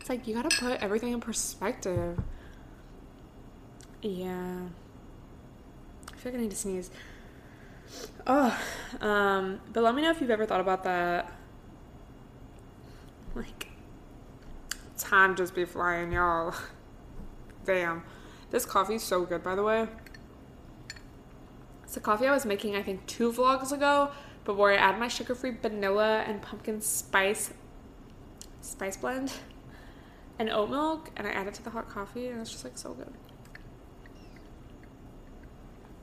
it's 0.00 0.08
like 0.08 0.26
you 0.26 0.34
gotta 0.34 0.48
put 0.48 0.80
everything 0.80 1.12
in 1.12 1.20
perspective. 1.20 2.20
Yeah. 4.02 4.58
I 6.12 6.16
feel 6.16 6.32
like 6.32 6.40
I 6.40 6.42
need 6.42 6.50
to 6.50 6.56
sneeze. 6.56 6.90
Oh, 8.26 8.60
um, 9.00 9.60
but 9.72 9.84
let 9.84 9.94
me 9.94 10.02
know 10.02 10.10
if 10.10 10.20
you've 10.20 10.30
ever 10.30 10.46
thought 10.46 10.60
about 10.60 10.84
that. 10.84 11.32
Like, 13.36 13.67
time 14.98 15.36
just 15.36 15.54
be 15.54 15.64
flying, 15.64 16.12
y'all. 16.12 16.54
Damn. 17.64 18.02
This 18.50 18.64
coffee 18.64 18.94
is 18.94 19.02
so 19.02 19.24
good, 19.24 19.42
by 19.42 19.54
the 19.54 19.62
way. 19.62 19.86
It's 21.84 21.96
a 21.96 22.00
coffee 22.00 22.26
I 22.26 22.32
was 22.32 22.44
making, 22.44 22.76
I 22.76 22.82
think, 22.82 23.06
two 23.06 23.32
vlogs 23.32 23.72
ago, 23.72 24.10
but 24.44 24.56
where 24.56 24.72
I 24.72 24.76
add 24.76 24.98
my 24.98 25.08
sugar-free 25.08 25.56
vanilla 25.62 26.24
and 26.26 26.42
pumpkin 26.42 26.80
spice 26.80 27.52
spice 28.60 28.96
blend 28.96 29.32
and 30.38 30.50
oat 30.50 30.70
milk, 30.70 31.10
and 31.16 31.26
I 31.26 31.30
add 31.30 31.46
it 31.46 31.54
to 31.54 31.62
the 31.62 31.70
hot 31.70 31.88
coffee, 31.88 32.28
and 32.28 32.40
it's 32.40 32.50
just 32.50 32.64
like 32.64 32.76
so 32.76 32.92
good. 32.92 33.12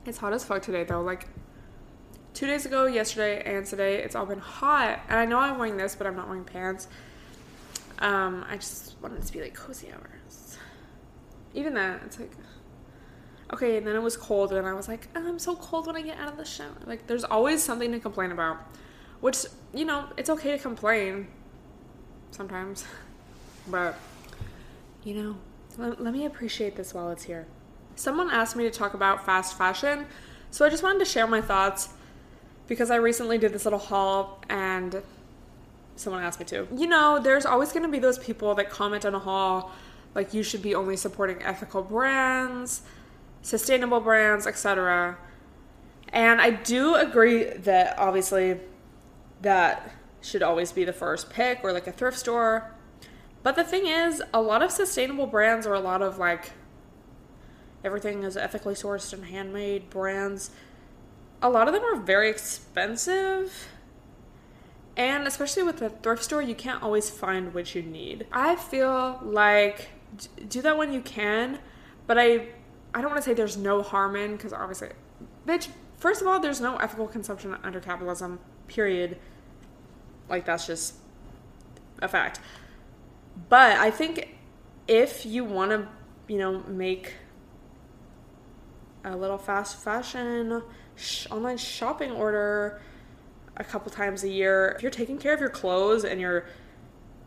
It's 0.04 0.18
hot 0.18 0.32
as 0.32 0.44
fuck 0.44 0.62
today, 0.62 0.84
though. 0.84 1.02
Like 1.02 1.28
two 2.32 2.46
days 2.46 2.66
ago, 2.66 2.86
yesterday, 2.86 3.42
and 3.44 3.66
today, 3.66 4.02
it's 4.02 4.14
all 4.14 4.26
been 4.26 4.38
hot. 4.38 5.00
And 5.08 5.18
I 5.18 5.24
know 5.24 5.38
I'm 5.38 5.58
wearing 5.58 5.76
this, 5.76 5.96
but 5.96 6.06
I'm 6.06 6.14
not 6.14 6.28
wearing 6.28 6.44
pants. 6.44 6.86
Um, 7.98 8.44
I 8.48 8.56
just 8.56 8.96
wanted 9.00 9.18
it 9.18 9.26
to 9.26 9.32
be 9.32 9.40
like 9.40 9.54
cozy 9.54 9.88
hours. 9.90 10.58
Even 11.54 11.74
that, 11.74 12.02
it's 12.04 12.18
like 12.18 12.32
okay. 13.52 13.76
And 13.78 13.86
then 13.86 13.96
it 13.96 14.02
was 14.02 14.16
cold, 14.16 14.52
and 14.52 14.66
I 14.66 14.72
was 14.72 14.88
like, 14.88 15.08
oh, 15.16 15.26
I'm 15.26 15.38
so 15.38 15.56
cold 15.56 15.86
when 15.86 15.96
I 15.96 16.02
get 16.02 16.18
out 16.18 16.28
of 16.28 16.36
the 16.36 16.44
shower. 16.44 16.76
Like, 16.84 17.06
there's 17.06 17.24
always 17.24 17.62
something 17.62 17.92
to 17.92 18.00
complain 18.00 18.32
about, 18.32 18.58
which 19.20 19.46
you 19.72 19.84
know, 19.84 20.06
it's 20.16 20.30
okay 20.30 20.52
to 20.52 20.58
complain 20.58 21.28
sometimes, 22.30 22.84
but 23.68 23.96
you 25.04 25.14
know, 25.14 25.36
let, 25.78 26.02
let 26.02 26.12
me 26.12 26.26
appreciate 26.26 26.76
this 26.76 26.92
while 26.92 27.10
it's 27.10 27.24
here. 27.24 27.46
Someone 27.94 28.30
asked 28.30 28.56
me 28.56 28.64
to 28.64 28.70
talk 28.70 28.94
about 28.94 29.24
fast 29.24 29.56
fashion, 29.56 30.06
so 30.50 30.66
I 30.66 30.68
just 30.68 30.82
wanted 30.82 30.98
to 30.98 31.04
share 31.06 31.26
my 31.26 31.40
thoughts 31.40 31.88
because 32.66 32.90
I 32.90 32.96
recently 32.96 33.38
did 33.38 33.52
this 33.52 33.64
little 33.64 33.78
haul 33.78 34.42
and 34.48 35.02
someone 35.96 36.22
asked 36.22 36.38
me 36.38 36.46
to. 36.46 36.68
You 36.74 36.86
know, 36.86 37.18
there's 37.20 37.46
always 37.46 37.72
going 37.72 37.82
to 37.82 37.88
be 37.88 37.98
those 37.98 38.18
people 38.18 38.54
that 38.54 38.70
comment 38.70 39.04
on 39.04 39.14
a 39.14 39.18
haul 39.18 39.72
like 40.16 40.32
you 40.32 40.42
should 40.42 40.62
be 40.62 40.74
only 40.74 40.96
supporting 40.96 41.42
ethical 41.42 41.82
brands, 41.82 42.82
sustainable 43.42 44.00
brands, 44.00 44.46
etc. 44.46 45.18
And 46.08 46.40
I 46.40 46.50
do 46.50 46.94
agree 46.94 47.44
that 47.44 47.98
obviously 47.98 48.58
that 49.42 49.92
should 50.22 50.42
always 50.42 50.72
be 50.72 50.84
the 50.84 50.92
first 50.92 51.28
pick 51.28 51.60
or 51.62 51.72
like 51.72 51.86
a 51.86 51.92
thrift 51.92 52.18
store. 52.18 52.72
But 53.42 53.56
the 53.56 53.62
thing 53.62 53.86
is, 53.86 54.22
a 54.32 54.40
lot 54.40 54.62
of 54.62 54.70
sustainable 54.70 55.26
brands 55.26 55.66
or 55.66 55.74
a 55.74 55.80
lot 55.80 56.00
of 56.00 56.18
like 56.18 56.52
everything 57.84 58.22
is 58.22 58.38
ethically 58.38 58.74
sourced 58.74 59.12
and 59.12 59.26
handmade 59.26 59.90
brands. 59.90 60.50
A 61.42 61.50
lot 61.50 61.68
of 61.68 61.74
them 61.74 61.84
are 61.84 61.96
very 61.96 62.30
expensive 62.30 63.68
and 64.96 65.26
especially 65.26 65.62
with 65.62 65.82
a 65.82 65.90
thrift 65.90 66.24
store, 66.24 66.40
you 66.40 66.54
can't 66.54 66.82
always 66.82 67.10
find 67.10 67.52
what 67.52 67.74
you 67.74 67.82
need. 67.82 68.26
I 68.32 68.56
feel 68.56 69.20
like 69.22 69.90
do 70.48 70.62
that 70.62 70.78
when 70.78 70.92
you 70.92 71.02
can, 71.02 71.58
but 72.06 72.18
I 72.18 72.48
I 72.94 73.02
don't 73.02 73.10
want 73.10 73.16
to 73.16 73.22
say 73.22 73.34
there's 73.34 73.58
no 73.58 73.82
harm 73.82 74.16
in 74.16 74.32
because 74.32 74.52
obviously, 74.52 74.88
bitch. 75.46 75.68
First 75.98 76.20
of 76.20 76.26
all, 76.26 76.40
there's 76.40 76.60
no 76.60 76.76
ethical 76.76 77.06
consumption 77.06 77.56
under 77.62 77.80
capitalism. 77.80 78.38
Period. 78.68 79.18
Like 80.28 80.44
that's 80.44 80.66
just 80.66 80.94
a 82.00 82.08
fact. 82.08 82.40
But 83.48 83.78
I 83.78 83.90
think 83.90 84.36
if 84.88 85.26
you 85.26 85.44
want 85.44 85.70
to, 85.72 85.88
you 86.28 86.38
know, 86.38 86.62
make 86.68 87.14
a 89.04 89.16
little 89.16 89.38
fast 89.38 89.76
fashion 89.82 90.62
sh- 90.96 91.26
online 91.30 91.58
shopping 91.58 92.10
order 92.10 92.80
a 93.56 93.64
couple 93.64 93.90
times 93.90 94.22
a 94.24 94.28
year. 94.28 94.74
If 94.76 94.82
you're 94.82 94.90
taking 94.90 95.18
care 95.18 95.32
of 95.32 95.40
your 95.40 95.48
clothes 95.48 96.04
and 96.04 96.20
you're 96.20 96.46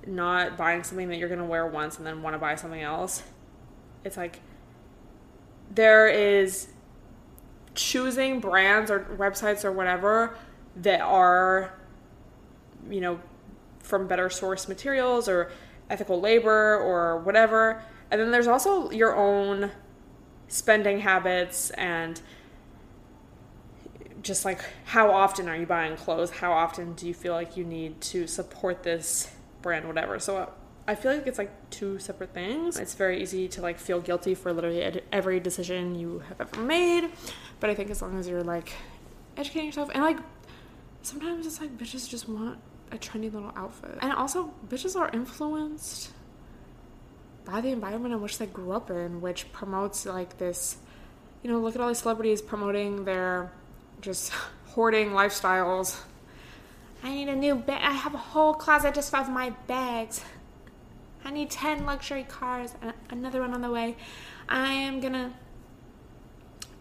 not 0.06 0.58
buying 0.58 0.84
something 0.84 1.10
that 1.10 1.18
you're 1.18 1.30
going 1.30 1.39
to 1.39 1.46
wear 1.46 1.68
once 1.68 1.98
and 1.98 2.06
then 2.06 2.22
want 2.22 2.34
to 2.34 2.39
buy 2.39 2.56
something 2.56 2.82
else, 2.82 3.24
it's 4.04 4.18
like 4.18 4.39
there 5.72 6.08
is 6.08 6.70
choosing 7.76 8.39
brands 8.39 8.89
or 8.89 9.02
websites 9.18 9.63
or 9.63 9.72
whatever 9.72 10.36
that 10.76 11.02
are, 11.02 11.74
you 12.89 13.02
know, 13.02 13.20
from 13.80 14.08
better 14.08 14.30
source 14.30 14.68
materials 14.68 15.28
or 15.28 15.52
ethical 15.89 16.20
labor 16.20 16.78
or 16.78 17.18
whatever. 17.20 17.82
And 18.12 18.20
then 18.20 18.32
there's 18.32 18.48
also 18.48 18.92
your 18.92 19.15
own 19.15 19.72
spending 20.48 21.00
habits 21.00 21.70
and 21.72 22.22
just 24.21 24.45
like 24.45 24.60
how 24.86 25.12
often 25.12 25.47
are 25.47 25.55
you 25.55 25.65
buying 25.65 25.95
clothes? 25.95 26.29
How 26.29 26.51
often 26.51 26.93
do 26.93 27.08
you 27.08 27.13
feel 27.13 27.34
like 27.34 27.58
you 27.58 27.63
need 27.63 28.01
to 28.01 28.27
support 28.27 28.84
this 28.84 29.32
brand, 29.62 29.88
whatever? 29.88 30.19
So 30.19 30.38
uh, 30.38 30.49
I 30.88 30.95
feel 30.95 31.13
like 31.13 31.27
it's 31.27 31.38
like 31.38 31.69
two 31.69 31.99
separate 31.99 32.34
things. 32.34 32.79
It's 32.79 32.95
very 32.95 33.21
easy 33.21 33.47
to 33.49 33.62
like 33.62 33.79
feel 33.79 34.01
guilty 34.01 34.36
for 34.36 34.51
literally 34.51 35.01
every 35.12 35.39
decision 35.39 35.95
you 35.95 36.23
have 36.27 36.41
ever 36.41 36.62
made, 36.62 37.10
but 37.60 37.69
I 37.69 37.75
think 37.75 37.89
as 37.89 38.01
long 38.01 38.17
as 38.17 38.27
you're 38.27 38.43
like 38.43 38.73
educating 39.38 39.67
yourself 39.67 39.89
and 39.93 40.03
like 40.03 40.17
sometimes 41.01 41.45
it's 41.45 41.62
like 41.62 41.77
bitches 41.77 42.10
just 42.10 42.27
want 42.27 42.60
a 42.91 42.97
trendy 42.97 43.32
little 43.32 43.53
outfit, 43.55 43.97
and 44.01 44.12
also 44.12 44.51
bitches 44.67 44.95
are 44.95 45.10
influenced 45.13 46.12
by 47.45 47.62
the 47.62 47.69
environment 47.69 48.13
in 48.13 48.21
which 48.21 48.38
they 48.38 48.47
grew 48.47 48.71
up 48.71 48.89
in, 48.89 49.21
which 49.21 49.51
promotes 49.51 50.05
like 50.05 50.38
this. 50.39 50.77
You 51.43 51.49
know, 51.49 51.60
look 51.60 51.75
at 51.75 51.82
all 51.82 51.88
these 51.88 51.99
celebrities 51.99 52.41
promoting 52.41 53.05
their 53.05 53.51
just 54.01 54.31
hoarding 54.67 55.09
lifestyles. 55.09 55.99
I 57.03 57.13
need 57.13 57.29
a 57.29 57.35
new 57.35 57.55
bag. 57.55 57.81
I 57.81 57.91
have 57.91 58.13
a 58.13 58.19
whole 58.19 58.53
closet 58.53 58.93
just 58.93 59.13
of 59.13 59.29
my 59.29 59.51
bags. 59.67 60.23
I 61.23 61.31
need 61.31 61.49
10 61.49 61.85
luxury 61.85 62.23
cars, 62.23 62.73
another 63.09 63.41
one 63.41 63.53
on 63.53 63.62
the 63.62 63.69
way. 63.69 63.97
I 64.47 64.71
am 64.71 64.99
gonna 64.99 65.33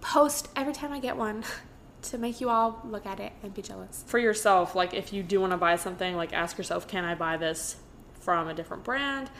post 0.01 0.49
every 0.57 0.73
time 0.73 0.93
I 0.93 1.01
get 1.01 1.17
one 1.17 1.45
to 2.03 2.19
make 2.19 2.41
you 2.41 2.49
all 2.49 2.81
look 2.85 3.07
at 3.07 3.21
it 3.21 3.33
and 3.43 3.53
be 3.53 3.63
jealous. 3.63 4.05
For 4.07 4.19
yourself, 4.19 4.75
like 4.75 4.95
if 4.95 5.13
you 5.13 5.23
do 5.23 5.41
want 5.41 5.53
to 5.53 5.57
buy 5.57 5.77
something, 5.77 6.17
like 6.17 6.33
ask 6.33 6.57
yourself, 6.57 6.87
can 6.89 7.05
I 7.05 7.15
buy 7.15 7.37
this 7.37 7.77
from 8.21 8.49
a 8.49 8.55
different 8.55 8.85
brand? 8.85 9.31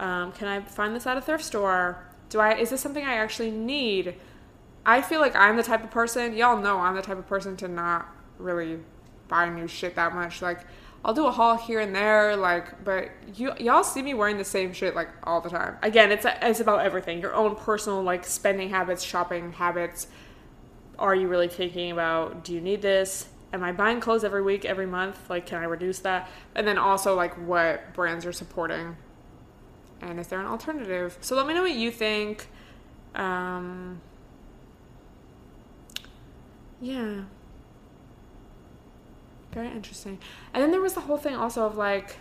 Um, 0.00 0.32
can 0.32 0.48
I 0.48 0.60
find 0.60 0.94
this 0.94 1.06
at 1.06 1.16
a 1.16 1.20
thrift 1.20 1.44
store? 1.44 2.04
Do 2.30 2.40
I 2.40 2.54
is 2.54 2.70
this 2.70 2.80
something 2.80 3.04
I 3.04 3.14
actually 3.14 3.50
need? 3.50 4.14
I 4.88 5.02
feel 5.02 5.20
like 5.20 5.36
I'm 5.36 5.58
the 5.58 5.62
type 5.62 5.84
of 5.84 5.90
person, 5.90 6.34
y'all 6.34 6.56
know 6.56 6.78
I'm 6.78 6.96
the 6.96 7.02
type 7.02 7.18
of 7.18 7.26
person 7.26 7.58
to 7.58 7.68
not 7.68 8.08
really 8.38 8.78
buy 9.28 9.46
new 9.50 9.68
shit 9.68 9.96
that 9.96 10.14
much. 10.14 10.40
Like, 10.40 10.60
I'll 11.04 11.12
do 11.12 11.26
a 11.26 11.30
haul 11.30 11.58
here 11.58 11.80
and 11.80 11.94
there, 11.94 12.34
like, 12.36 12.84
but 12.84 13.10
you 13.34 13.52
y'all 13.60 13.84
see 13.84 14.00
me 14.00 14.14
wearing 14.14 14.38
the 14.38 14.46
same 14.46 14.72
shit 14.72 14.94
like 14.94 15.10
all 15.24 15.42
the 15.42 15.50
time. 15.50 15.76
Again, 15.82 16.10
it's 16.10 16.24
it's 16.40 16.60
about 16.60 16.80
everything. 16.80 17.20
Your 17.20 17.34
own 17.34 17.54
personal 17.54 18.02
like 18.02 18.24
spending 18.24 18.70
habits, 18.70 19.02
shopping 19.04 19.52
habits. 19.52 20.06
Are 20.98 21.14
you 21.14 21.28
really 21.28 21.48
thinking 21.48 21.92
about 21.92 22.42
do 22.42 22.54
you 22.54 22.60
need 22.62 22.80
this? 22.80 23.28
Am 23.52 23.62
I 23.62 23.72
buying 23.72 24.00
clothes 24.00 24.24
every 24.24 24.42
week, 24.42 24.64
every 24.64 24.86
month? 24.86 25.28
Like, 25.28 25.44
can 25.44 25.58
I 25.58 25.64
reduce 25.64 25.98
that? 25.98 26.30
And 26.54 26.66
then 26.66 26.78
also 26.78 27.14
like 27.14 27.34
what 27.34 27.92
brands 27.92 28.24
are 28.24 28.32
supporting, 28.32 28.96
and 30.00 30.18
is 30.18 30.28
there 30.28 30.40
an 30.40 30.46
alternative? 30.46 31.18
So 31.20 31.36
let 31.36 31.46
me 31.46 31.52
know 31.52 31.62
what 31.62 31.74
you 31.74 31.90
think. 31.90 32.48
Um, 33.14 34.00
yeah 36.80 37.22
very 39.52 39.68
interesting. 39.68 40.18
And 40.52 40.62
then 40.62 40.70
there 40.70 40.80
was 40.80 40.94
the 40.94 41.00
whole 41.00 41.16
thing 41.16 41.34
also 41.34 41.64
of 41.64 41.76
like, 41.76 42.16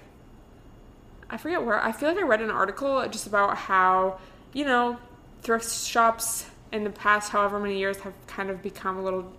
I 1.30 1.38
forget 1.38 1.64
where, 1.64 1.80
I 1.80 1.92
feel 1.92 2.10
like 2.10 2.18
I 2.18 2.24
read 2.24 2.42
an 2.42 2.50
article 2.50 3.06
just 3.10 3.28
about 3.28 3.58
how, 3.58 4.20
you 4.54 4.66
know, 4.66 4.98
thrift 5.42 5.86
shops 5.86 6.46
in 6.72 6.84
the 6.84 6.90
past 6.90 7.32
however 7.32 7.60
many 7.60 7.78
years 7.78 7.98
have 7.98 8.14
kind 8.28 8.50
of 8.50 8.62
become 8.62 8.98
a 8.98 9.04
little 9.04 9.32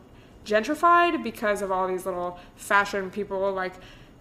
gentrified 0.45 1.23
because 1.23 1.61
of 1.61 1.73
all 1.73 1.89
these 1.89 2.07
little 2.07 2.39
fashion 2.57 3.11
people 3.11 3.53
like 3.53 3.75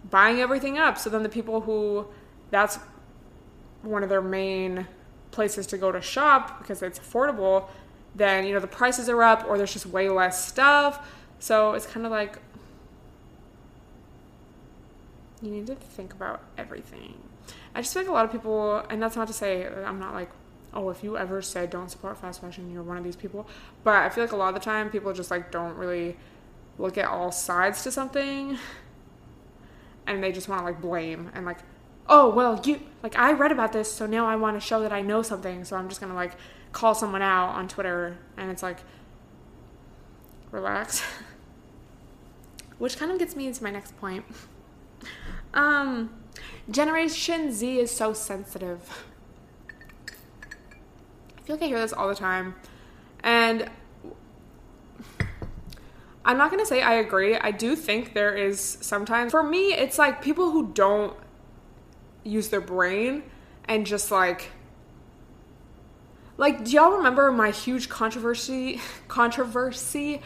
buying 0.09 0.39
everything 0.39 0.77
up. 0.77 0.97
So 0.97 1.09
then 1.09 1.23
the 1.23 1.29
people 1.29 1.61
who, 1.61 2.07
that's 2.49 2.79
one 3.81 4.03
of 4.03 4.09
their 4.09 4.21
main 4.21 4.87
places 5.31 5.67
to 5.67 5.77
go 5.77 5.91
to 5.91 6.01
shop 6.01 6.59
because 6.59 6.81
it's 6.81 6.99
affordable, 6.99 7.67
then, 8.17 8.45
you 8.45 8.53
know, 8.53 8.59
the 8.59 8.67
prices 8.67 9.07
are 9.09 9.21
up 9.21 9.45
or 9.47 9.57
there's 9.57 9.73
just 9.73 9.85
way 9.85 10.09
less 10.09 10.45
stuff. 10.47 11.07
So 11.39 11.73
it's 11.73 11.85
kind 11.85 12.05
of 12.05 12.11
like, 12.11 12.39
you 15.41 15.51
need 15.51 15.67
to 15.67 15.75
think 15.75 16.13
about 16.13 16.41
everything. 16.57 17.13
I 17.75 17.81
just 17.81 17.93
feel 17.93 18.01
like 18.01 18.09
a 18.09 18.13
lot 18.13 18.25
of 18.25 18.31
people, 18.31 18.83
and 18.89 19.01
that's 19.01 19.15
not 19.15 19.27
to 19.27 19.33
say 19.33 19.67
I'm 19.67 19.99
not 19.99 20.15
like, 20.15 20.31
oh, 20.73 20.89
if 20.89 21.03
you 21.03 21.17
ever 21.17 21.41
said 21.41 21.69
don't 21.69 21.89
support 21.89 22.17
fast 22.17 22.41
fashion, 22.41 22.71
you're 22.71 22.83
one 22.83 22.97
of 22.97 23.03
these 23.03 23.15
people. 23.15 23.47
But 23.83 23.97
I 23.97 24.09
feel 24.09 24.23
like 24.23 24.33
a 24.33 24.35
lot 24.35 24.49
of 24.49 24.55
the 24.55 24.61
time 24.61 24.89
people 24.89 25.13
just 25.13 25.29
like 25.29 25.51
don't 25.51 25.75
really 25.75 26.17
look 26.79 26.97
at 26.97 27.05
all 27.05 27.31
sides 27.31 27.83
to 27.83 27.91
something 27.91 28.57
and 30.05 30.23
they 30.23 30.31
just 30.31 30.47
want 30.47 30.61
to 30.61 30.65
like 30.65 30.81
blame 30.81 31.31
and 31.33 31.45
like, 31.45 31.59
oh, 32.09 32.29
well, 32.29 32.61
you, 32.63 32.79
like, 33.03 33.17
I 33.17 33.33
read 33.33 33.51
about 33.51 33.73
this, 33.73 33.91
so 33.91 34.05
now 34.05 34.25
I 34.27 34.35
want 34.35 34.59
to 34.59 34.65
show 34.65 34.81
that 34.81 34.93
I 34.93 35.01
know 35.01 35.21
something, 35.21 35.65
so 35.65 35.75
I'm 35.75 35.89
just 35.89 36.01
gonna 36.01 36.15
like 36.15 36.33
call 36.71 36.93
someone 36.93 37.21
out 37.21 37.55
on 37.55 37.67
Twitter 37.67 38.17
and 38.37 38.51
it's 38.51 38.63
like, 38.63 38.77
relax. 40.51 41.01
Which 42.77 42.97
kind 42.97 43.11
of 43.11 43.17
gets 43.17 43.35
me 43.35 43.47
into 43.47 43.63
my 43.63 43.71
next 43.71 43.97
point. 43.99 44.25
Um, 45.53 46.11
Generation 46.69 47.51
Z 47.51 47.79
is 47.79 47.89
so 47.89 48.13
sensitive. 48.13 49.07
I 51.35 51.41
feel 51.41 51.55
like 51.55 51.63
I 51.63 51.67
hear 51.67 51.79
this 51.79 51.93
all 51.93 52.07
the 52.07 52.13
time. 52.15 52.53
And 53.23 53.71
I'm 56.25 56.37
not 56.37 56.51
to 56.51 56.65
say 56.65 56.81
I 56.81 56.95
agree. 56.95 57.37
I 57.37 57.51
do 57.51 57.75
think 57.75 58.13
there 58.13 58.35
is 58.35 58.77
sometimes, 58.81 59.31
for 59.31 59.41
me, 59.41 59.73
it's 59.73 59.97
like 59.97 60.21
people 60.21 60.51
who 60.51 60.67
don't 60.73 61.15
use 62.27 62.49
their 62.49 62.61
brain 62.61 63.23
and 63.65 63.85
just 63.85 64.11
like, 64.11 64.51
like, 66.37 66.65
do 66.65 66.71
y'all 66.71 66.91
remember 66.91 67.31
my 67.31 67.51
huge 67.51 67.89
controversy, 67.89 68.79
controversy 69.07 70.21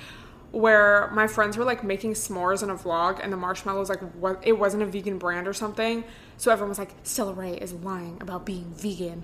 where 0.52 1.10
my 1.14 1.28
friends 1.28 1.56
were 1.58 1.64
like 1.64 1.84
making 1.84 2.14
s'mores 2.14 2.62
in 2.62 2.70
a 2.70 2.76
vlog 2.76 3.20
and 3.24 3.32
the 3.32 3.38
marshmallows 3.38 3.88
like 3.88 4.02
what 4.16 4.38
it 4.46 4.52
wasn't 4.52 4.84
a 4.84 4.86
vegan 4.86 5.18
brand 5.18 5.48
or 5.48 5.54
something 5.54 6.04
so 6.36 6.52
everyone 6.52 6.70
was 6.70 6.80
like 6.80 6.92
Stella 7.04 7.34
Rae 7.34 7.54
is 7.54 7.72
lying 7.72 8.18
about 8.20 8.46
being 8.46 8.66
vegan. 8.76 9.24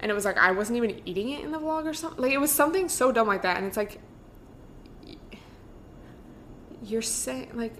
And 0.00 0.10
it 0.10 0.14
was 0.14 0.24
like 0.24 0.38
I 0.38 0.52
wasn't 0.52 0.76
even 0.78 1.00
eating 1.04 1.30
it 1.30 1.44
in 1.44 1.52
the 1.52 1.58
vlog 1.58 1.84
or 1.84 1.94
something 1.94 2.22
like 2.22 2.32
it 2.32 2.40
was 2.40 2.50
something 2.50 2.88
so 2.88 3.12
dumb 3.12 3.26
like 3.26 3.42
that 3.42 3.58
and 3.58 3.66
it's 3.66 3.76
like 3.76 4.00
you're 6.82 7.02
saying 7.02 7.50
like 7.54 7.74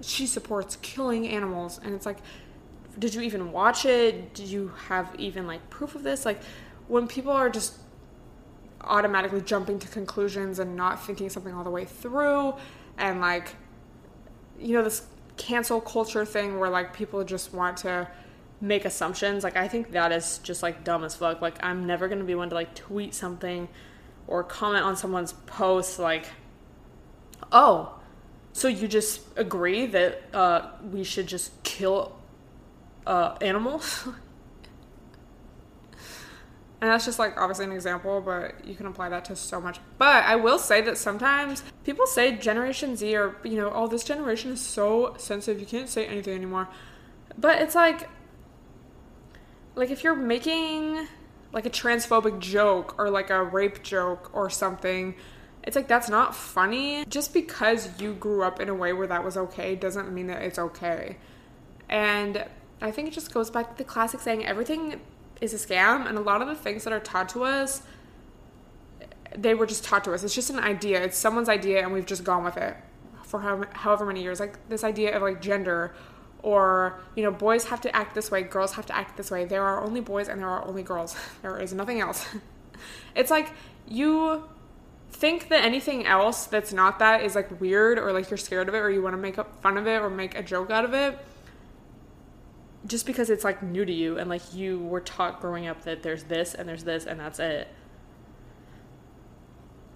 she 0.00 0.26
supports 0.26 0.76
killing 0.76 1.26
animals 1.26 1.80
and 1.82 1.94
it's 1.94 2.06
like 2.06 2.18
did 2.98 3.14
you 3.14 3.22
even 3.22 3.52
watch 3.52 3.84
it? 3.84 4.34
Did 4.34 4.46
you 4.46 4.72
have 4.88 5.14
even 5.18 5.46
like 5.46 5.68
proof 5.70 5.94
of 5.94 6.02
this? 6.02 6.24
Like 6.24 6.40
when 6.88 7.06
people 7.06 7.32
are 7.32 7.50
just 7.50 7.78
automatically 8.80 9.40
jumping 9.40 9.78
to 9.78 9.88
conclusions 9.88 10.58
and 10.58 10.76
not 10.76 11.04
thinking 11.04 11.30
something 11.30 11.54
all 11.54 11.64
the 11.64 11.70
way 11.70 11.84
through 11.84 12.54
and 12.98 13.20
like 13.20 13.54
you 14.58 14.74
know 14.74 14.82
this 14.82 15.06
cancel 15.36 15.80
culture 15.80 16.24
thing 16.24 16.58
where 16.58 16.68
like 16.68 16.92
people 16.94 17.24
just 17.24 17.52
want 17.54 17.78
to 17.78 18.06
make 18.60 18.84
assumptions 18.84 19.42
like 19.42 19.56
i 19.56 19.66
think 19.66 19.90
that 19.92 20.12
is 20.12 20.38
just 20.38 20.62
like 20.62 20.84
dumb 20.84 21.02
as 21.02 21.16
fuck. 21.16 21.40
Like 21.40 21.56
i'm 21.62 21.86
never 21.86 22.08
going 22.08 22.18
to 22.18 22.24
be 22.24 22.34
one 22.34 22.50
to 22.50 22.54
like 22.54 22.74
tweet 22.74 23.14
something 23.14 23.68
or 24.26 24.44
comment 24.44 24.84
on 24.84 24.96
someone's 24.96 25.32
post 25.32 25.98
like 25.98 26.26
oh 27.52 27.98
so 28.52 28.68
you 28.68 28.86
just 28.86 29.22
agree 29.36 29.86
that 29.86 30.22
uh, 30.32 30.70
we 30.92 31.02
should 31.02 31.26
just 31.26 31.60
kill 31.64 32.16
uh, 33.06 33.36
animals 33.40 34.08
And 36.84 36.92
that's 36.92 37.06
just 37.06 37.18
like 37.18 37.40
obviously 37.40 37.64
an 37.64 37.72
example, 37.72 38.20
but 38.20 38.62
you 38.62 38.74
can 38.74 38.84
apply 38.84 39.08
that 39.08 39.24
to 39.24 39.36
so 39.36 39.58
much. 39.58 39.80
But 39.96 40.22
I 40.26 40.36
will 40.36 40.58
say 40.58 40.82
that 40.82 40.98
sometimes 40.98 41.64
people 41.82 42.06
say 42.06 42.36
Generation 42.36 42.94
Z 42.94 43.16
or, 43.16 43.36
you 43.42 43.56
know, 43.56 43.72
oh, 43.74 43.86
this 43.86 44.04
generation 44.04 44.52
is 44.52 44.60
so 44.60 45.14
sensitive, 45.16 45.58
you 45.58 45.64
can't 45.64 45.88
say 45.88 46.04
anything 46.04 46.34
anymore. 46.34 46.68
But 47.38 47.62
it's 47.62 47.74
like, 47.74 48.10
like 49.74 49.88
if 49.88 50.04
you're 50.04 50.14
making 50.14 51.06
like 51.54 51.64
a 51.64 51.70
transphobic 51.70 52.38
joke 52.38 52.96
or 52.98 53.08
like 53.08 53.30
a 53.30 53.42
rape 53.42 53.82
joke 53.82 54.28
or 54.34 54.50
something, 54.50 55.14
it's 55.62 55.76
like 55.76 55.88
that's 55.88 56.10
not 56.10 56.36
funny. 56.36 57.06
Just 57.06 57.32
because 57.32 57.98
you 57.98 58.12
grew 58.12 58.42
up 58.42 58.60
in 58.60 58.68
a 58.68 58.74
way 58.74 58.92
where 58.92 59.06
that 59.06 59.24
was 59.24 59.38
okay 59.38 59.74
doesn't 59.74 60.12
mean 60.12 60.26
that 60.26 60.42
it's 60.42 60.58
okay. 60.58 61.16
And 61.88 62.44
I 62.84 62.90
think 62.90 63.08
it 63.08 63.14
just 63.14 63.32
goes 63.32 63.50
back 63.50 63.70
to 63.72 63.78
the 63.78 63.84
classic 63.84 64.20
saying 64.20 64.44
everything 64.46 65.00
is 65.40 65.52
a 65.52 65.56
scam 65.56 66.06
and 66.06 66.16
a 66.16 66.20
lot 66.20 66.42
of 66.42 66.48
the 66.48 66.54
things 66.54 66.84
that 66.84 66.92
are 66.92 67.00
taught 67.00 67.28
to 67.30 67.42
us 67.42 67.82
they 69.36 69.54
were 69.54 69.66
just 69.66 69.84
taught 69.84 70.04
to 70.04 70.12
us. 70.12 70.22
It's 70.22 70.34
just 70.34 70.50
an 70.50 70.58
idea. 70.58 71.02
It's 71.02 71.18
someone's 71.18 71.48
idea 71.48 71.82
and 71.82 71.92
we've 71.92 72.06
just 72.06 72.24
gone 72.24 72.44
with 72.44 72.56
it 72.56 72.76
for 73.24 73.66
however 73.72 74.06
many 74.06 74.22
years. 74.22 74.40
Like 74.40 74.68
this 74.68 74.84
idea 74.84 75.16
of 75.16 75.22
like 75.22 75.40
gender 75.40 75.94
or 76.42 77.00
you 77.16 77.22
know 77.22 77.30
boys 77.30 77.64
have 77.64 77.80
to 77.80 77.96
act 77.96 78.14
this 78.14 78.30
way 78.30 78.42
girls 78.42 78.74
have 78.74 78.86
to 78.86 78.96
act 78.96 79.16
this 79.16 79.30
way. 79.30 79.44
There 79.44 79.62
are 79.62 79.82
only 79.82 80.00
boys 80.00 80.28
and 80.28 80.40
there 80.40 80.48
are 80.48 80.64
only 80.64 80.82
girls. 80.82 81.16
There 81.42 81.58
is 81.58 81.72
nothing 81.72 82.00
else. 82.00 82.26
It's 83.14 83.30
like 83.30 83.50
you 83.86 84.44
think 85.10 85.48
that 85.48 85.64
anything 85.64 86.06
else 86.06 86.46
that's 86.46 86.72
not 86.72 86.98
that 86.98 87.22
is 87.22 87.36
like 87.36 87.60
weird 87.60 87.98
or 87.98 88.12
like 88.12 88.28
you're 88.28 88.36
scared 88.36 88.68
of 88.68 88.74
it 88.74 88.78
or 88.78 88.90
you 88.90 89.00
want 89.00 89.14
to 89.14 89.18
make 89.18 89.36
fun 89.62 89.78
of 89.78 89.86
it 89.86 90.02
or 90.02 90.10
make 90.10 90.36
a 90.36 90.42
joke 90.42 90.70
out 90.70 90.84
of 90.84 90.92
it 90.92 91.16
just 92.86 93.06
because 93.06 93.30
it's 93.30 93.44
like 93.44 93.62
new 93.62 93.84
to 93.84 93.92
you 93.92 94.18
and 94.18 94.28
like 94.28 94.54
you 94.54 94.78
were 94.78 95.00
taught 95.00 95.40
growing 95.40 95.66
up 95.66 95.84
that 95.84 96.02
there's 96.02 96.24
this 96.24 96.54
and 96.54 96.68
there's 96.68 96.84
this 96.84 97.06
and 97.06 97.18
that's 97.18 97.38
it. 97.38 97.68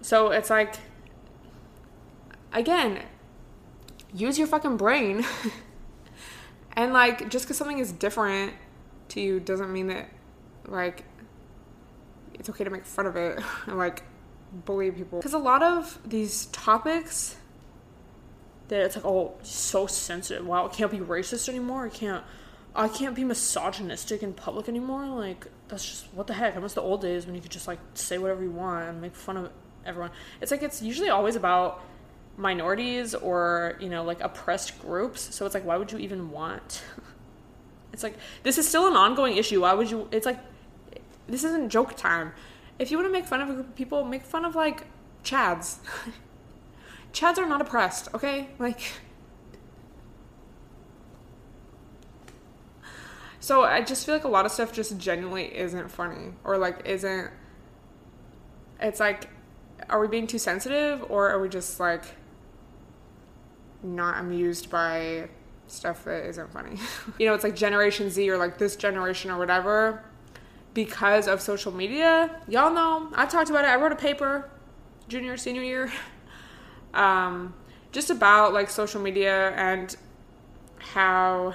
So 0.00 0.30
it's 0.30 0.48
like 0.48 0.76
again, 2.52 3.02
use 4.14 4.38
your 4.38 4.46
fucking 4.46 4.76
brain. 4.76 5.24
and 6.72 6.92
like 6.92 7.28
just 7.28 7.46
cuz 7.46 7.56
something 7.56 7.78
is 7.78 7.92
different 7.92 8.54
to 9.08 9.20
you 9.20 9.40
doesn't 9.40 9.72
mean 9.72 9.88
that 9.88 10.08
like 10.66 11.04
it's 12.34 12.48
okay 12.48 12.64
to 12.64 12.70
make 12.70 12.86
fun 12.86 13.06
of 13.06 13.16
it 13.16 13.40
and 13.66 13.76
like 13.76 14.02
bully 14.64 14.90
people. 14.90 15.20
Cuz 15.20 15.34
a 15.34 15.38
lot 15.38 15.62
of 15.62 15.98
these 16.06 16.46
topics 16.46 17.36
that 18.68 18.80
it's 18.80 18.96
like 18.96 19.04
oh 19.04 19.34
so 19.42 19.86
sensitive. 19.86 20.46
Wow, 20.46 20.64
it 20.66 20.72
can't 20.72 20.90
be 20.90 21.00
racist 21.00 21.50
anymore. 21.50 21.86
It 21.86 21.92
can't 21.92 22.24
I 22.78 22.86
can't 22.86 23.16
be 23.16 23.24
misogynistic 23.24 24.22
in 24.22 24.32
public 24.32 24.68
anymore. 24.68 25.04
Like 25.06 25.48
that's 25.66 25.84
just 25.84 26.14
what 26.14 26.28
the 26.28 26.34
heck. 26.34 26.56
I 26.56 26.60
miss 26.60 26.74
the 26.74 26.80
old 26.80 27.02
days 27.02 27.26
when 27.26 27.34
you 27.34 27.40
could 27.40 27.50
just 27.50 27.66
like 27.66 27.80
say 27.94 28.18
whatever 28.18 28.40
you 28.40 28.52
want 28.52 28.88
and 28.88 29.00
make 29.00 29.16
fun 29.16 29.36
of 29.36 29.50
everyone. 29.84 30.12
It's 30.40 30.52
like 30.52 30.62
it's 30.62 30.80
usually 30.80 31.08
always 31.08 31.34
about 31.34 31.82
minorities 32.36 33.16
or 33.16 33.76
you 33.80 33.88
know 33.88 34.04
like 34.04 34.20
oppressed 34.20 34.80
groups. 34.80 35.34
So 35.34 35.44
it's 35.44 35.54
like 35.54 35.64
why 35.64 35.76
would 35.76 35.90
you 35.90 35.98
even 35.98 36.30
want? 36.30 36.84
it's 37.92 38.04
like 38.04 38.16
this 38.44 38.58
is 38.58 38.68
still 38.68 38.86
an 38.86 38.94
ongoing 38.94 39.36
issue. 39.36 39.62
Why 39.62 39.74
would 39.74 39.90
you? 39.90 40.06
It's 40.12 40.24
like 40.24 40.38
this 41.26 41.42
isn't 41.42 41.70
joke 41.70 41.96
time. 41.96 42.32
If 42.78 42.92
you 42.92 42.96
want 42.96 43.08
to 43.08 43.12
make 43.12 43.26
fun 43.26 43.40
of 43.40 43.50
a 43.50 43.54
group 43.54 43.66
of 43.66 43.74
people, 43.74 44.04
make 44.04 44.22
fun 44.22 44.44
of 44.44 44.54
like 44.54 44.86
Chads. 45.24 45.78
Chads 47.12 47.38
are 47.38 47.48
not 47.48 47.60
oppressed, 47.60 48.08
okay? 48.14 48.50
Like 48.60 48.80
So 53.40 53.62
I 53.62 53.82
just 53.82 54.04
feel 54.04 54.14
like 54.14 54.24
a 54.24 54.28
lot 54.28 54.46
of 54.46 54.52
stuff 54.52 54.72
just 54.72 54.98
genuinely 54.98 55.56
isn't 55.56 55.90
funny 55.90 56.32
or 56.44 56.58
like 56.58 56.82
isn't. 56.84 57.30
It's 58.80 59.00
like, 59.00 59.28
are 59.88 60.00
we 60.00 60.08
being 60.08 60.26
too 60.26 60.38
sensitive 60.38 61.04
or 61.08 61.30
are 61.30 61.40
we 61.40 61.48
just 61.48 61.78
like 61.80 62.04
not 63.82 64.18
amused 64.18 64.70
by 64.70 65.28
stuff 65.66 66.04
that 66.04 66.26
isn't 66.26 66.52
funny. 66.52 66.76
you 67.18 67.26
know, 67.26 67.34
it's 67.34 67.44
like 67.44 67.56
Generation 67.56 68.10
Z 68.10 68.28
or 68.30 68.36
like 68.36 68.58
this 68.58 68.76
generation 68.76 69.30
or 69.30 69.38
whatever 69.38 70.04
because 70.74 71.28
of 71.28 71.40
social 71.40 71.72
media. 71.72 72.40
Y'all 72.48 72.72
know, 72.72 73.10
I 73.14 73.26
talked 73.26 73.50
about 73.50 73.64
it. 73.64 73.68
I 73.68 73.76
wrote 73.76 73.92
a 73.92 73.96
paper 73.96 74.50
junior, 75.08 75.36
senior 75.36 75.62
year, 75.62 75.92
um, 76.94 77.54
just 77.92 78.10
about 78.10 78.52
like 78.52 78.70
social 78.70 79.00
media 79.00 79.50
and 79.50 79.96
how 80.78 81.54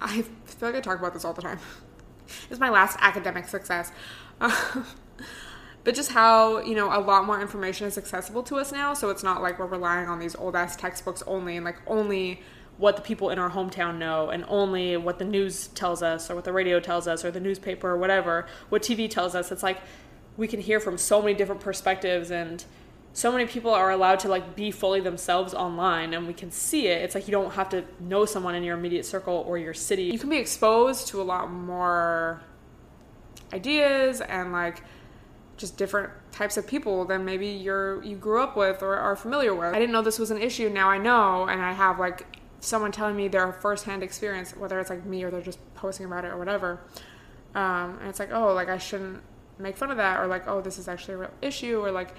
I 0.00 0.22
feel 0.22 0.68
like 0.68 0.74
I 0.74 0.80
talk 0.80 0.98
about 0.98 1.14
this 1.14 1.24
all 1.24 1.32
the 1.32 1.42
time. 1.42 1.58
it's 2.50 2.60
my 2.60 2.70
last 2.70 2.98
academic 3.00 3.48
success. 3.48 3.92
but 4.38 5.94
just 5.94 6.12
how, 6.12 6.58
you 6.60 6.74
know, 6.74 6.88
a 6.96 7.00
lot 7.00 7.24
more 7.24 7.40
information 7.40 7.86
is 7.86 7.98
accessible 7.98 8.42
to 8.44 8.56
us 8.56 8.72
now. 8.72 8.94
So 8.94 9.10
it's 9.10 9.22
not 9.22 9.42
like 9.42 9.58
we're 9.58 9.66
relying 9.66 10.08
on 10.08 10.18
these 10.18 10.34
old 10.34 10.56
ass 10.56 10.76
textbooks 10.76 11.22
only 11.26 11.56
and 11.56 11.64
like 11.64 11.78
only 11.86 12.42
what 12.76 12.96
the 12.96 13.02
people 13.02 13.30
in 13.30 13.38
our 13.38 13.50
hometown 13.50 13.98
know 13.98 14.30
and 14.30 14.44
only 14.48 14.96
what 14.96 15.18
the 15.18 15.24
news 15.24 15.68
tells 15.68 16.02
us 16.02 16.28
or 16.30 16.34
what 16.34 16.44
the 16.44 16.52
radio 16.52 16.80
tells 16.80 17.06
us 17.06 17.24
or 17.24 17.30
the 17.30 17.40
newspaper 17.40 17.90
or 17.90 17.96
whatever, 17.96 18.46
what 18.68 18.82
TV 18.82 19.08
tells 19.08 19.34
us. 19.34 19.52
It's 19.52 19.62
like 19.62 19.78
we 20.36 20.48
can 20.48 20.60
hear 20.60 20.80
from 20.80 20.98
so 20.98 21.20
many 21.22 21.34
different 21.34 21.60
perspectives 21.60 22.30
and 22.30 22.64
so 23.14 23.30
many 23.30 23.46
people 23.46 23.70
are 23.72 23.92
allowed 23.92 24.18
to 24.18 24.28
like 24.28 24.56
be 24.56 24.72
fully 24.72 25.00
themselves 25.00 25.54
online 25.54 26.14
and 26.14 26.26
we 26.26 26.34
can 26.34 26.50
see 26.50 26.88
it. 26.88 27.00
It's 27.02 27.14
like 27.14 27.28
you 27.28 27.32
don't 27.32 27.52
have 27.52 27.68
to 27.68 27.84
know 28.00 28.24
someone 28.24 28.56
in 28.56 28.64
your 28.64 28.76
immediate 28.76 29.06
circle 29.06 29.44
or 29.46 29.56
your 29.56 29.72
city. 29.72 30.02
You 30.02 30.18
can 30.18 30.30
be 30.30 30.38
exposed 30.38 31.06
to 31.08 31.22
a 31.22 31.24
lot 31.24 31.48
more 31.48 32.42
ideas 33.52 34.20
and 34.20 34.50
like 34.50 34.82
just 35.56 35.76
different 35.76 36.10
types 36.32 36.56
of 36.56 36.66
people 36.66 37.04
than 37.04 37.24
maybe 37.24 37.46
you're 37.46 38.02
you 38.02 38.16
grew 38.16 38.42
up 38.42 38.56
with 38.56 38.82
or 38.82 38.96
are 38.96 39.14
familiar 39.14 39.54
with. 39.54 39.72
I 39.72 39.78
didn't 39.78 39.92
know 39.92 40.02
this 40.02 40.18
was 40.18 40.32
an 40.32 40.42
issue. 40.42 40.68
Now 40.68 40.90
i 40.90 40.98
know 40.98 41.44
and 41.44 41.62
i 41.62 41.72
have 41.72 42.00
like 42.00 42.26
someone 42.58 42.90
telling 42.90 43.14
me 43.14 43.28
their 43.28 43.52
firsthand 43.52 44.02
experience 44.02 44.56
whether 44.56 44.80
it's 44.80 44.90
like 44.90 45.06
me 45.06 45.22
or 45.22 45.30
they're 45.30 45.40
just 45.40 45.60
posting 45.76 46.04
about 46.04 46.24
it 46.24 46.32
or 46.32 46.36
whatever. 46.36 46.80
Um, 47.54 47.98
and 48.00 48.08
it's 48.08 48.18
like 48.18 48.32
oh 48.32 48.52
like 48.52 48.68
i 48.68 48.78
shouldn't 48.78 49.22
make 49.60 49.76
fun 49.76 49.92
of 49.92 49.98
that 49.98 50.18
or 50.18 50.26
like 50.26 50.48
oh 50.48 50.60
this 50.60 50.78
is 50.80 50.88
actually 50.88 51.14
a 51.14 51.18
real 51.18 51.30
issue 51.40 51.78
or 51.78 51.92
like 51.92 52.12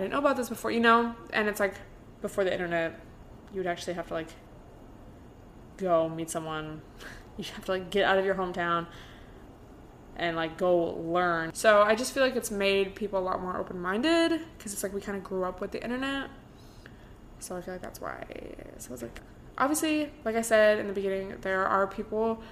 I 0.00 0.04
didn't 0.04 0.14
know 0.14 0.18
about 0.20 0.38
this 0.38 0.48
before, 0.48 0.70
you 0.70 0.80
know? 0.80 1.14
And 1.30 1.46
it's 1.46 1.60
like 1.60 1.74
before 2.22 2.42
the 2.42 2.50
internet, 2.50 2.98
you 3.52 3.58
would 3.58 3.66
actually 3.66 3.92
have 3.92 4.08
to 4.08 4.14
like 4.14 4.28
go 5.76 6.08
meet 6.08 6.30
someone. 6.30 6.80
You 7.36 7.44
have 7.54 7.64
to 7.66 7.70
like 7.70 7.88
get 7.88 8.04
out 8.04 8.18
of 8.18 8.26
your 8.26 8.34
hometown 8.34 8.86
and 10.16 10.36
like 10.36 10.58
go 10.58 10.94
learn. 11.00 11.54
So 11.54 11.80
I 11.80 11.94
just 11.94 12.12
feel 12.12 12.22
like 12.22 12.36
it's 12.36 12.50
made 12.50 12.94
people 12.94 13.18
a 13.18 13.24
lot 13.24 13.40
more 13.40 13.56
open 13.56 13.80
minded 13.80 14.42
because 14.58 14.74
it's 14.74 14.82
like 14.82 14.92
we 14.92 15.00
kind 15.00 15.16
of 15.16 15.24
grew 15.24 15.44
up 15.44 15.58
with 15.58 15.70
the 15.70 15.82
internet. 15.82 16.28
So 17.38 17.56
I 17.56 17.62
feel 17.62 17.72
like 17.72 17.80
that's 17.80 17.98
why. 17.98 18.24
So 18.76 18.92
it's 18.92 19.00
like, 19.00 19.20
obviously, 19.56 20.10
like 20.24 20.36
I 20.36 20.42
said 20.42 20.80
in 20.80 20.86
the 20.86 20.92
beginning, 20.92 21.36
there 21.40 21.66
are 21.66 21.86
people 21.86 22.42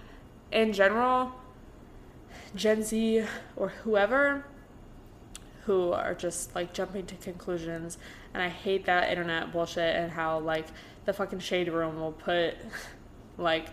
in 0.52 0.72
general, 0.72 1.32
Gen 2.54 2.82
Z 2.82 3.24
or 3.56 3.68
whoever, 3.68 4.46
who 5.68 5.92
are 5.92 6.14
just 6.14 6.54
like 6.54 6.72
jumping 6.72 7.04
to 7.04 7.14
conclusions 7.16 7.98
and 8.32 8.42
I 8.42 8.48
hate 8.48 8.86
that 8.86 9.10
internet 9.10 9.52
bullshit 9.52 9.96
and 9.96 10.10
how 10.10 10.38
like 10.38 10.64
the 11.04 11.12
fucking 11.12 11.40
shade 11.40 11.68
room 11.68 12.00
will 12.00 12.12
put 12.12 12.54
like 13.36 13.66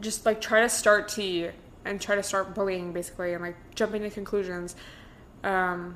just 0.00 0.26
like 0.26 0.40
try 0.40 0.62
to 0.62 0.68
start 0.68 1.06
tea 1.06 1.50
and 1.84 2.00
try 2.00 2.16
to 2.16 2.24
start 2.24 2.56
bullying 2.56 2.92
basically 2.92 3.34
and 3.34 3.42
like 3.44 3.54
jumping 3.76 4.02
to 4.02 4.10
conclusions. 4.10 4.74
Um 5.44 5.94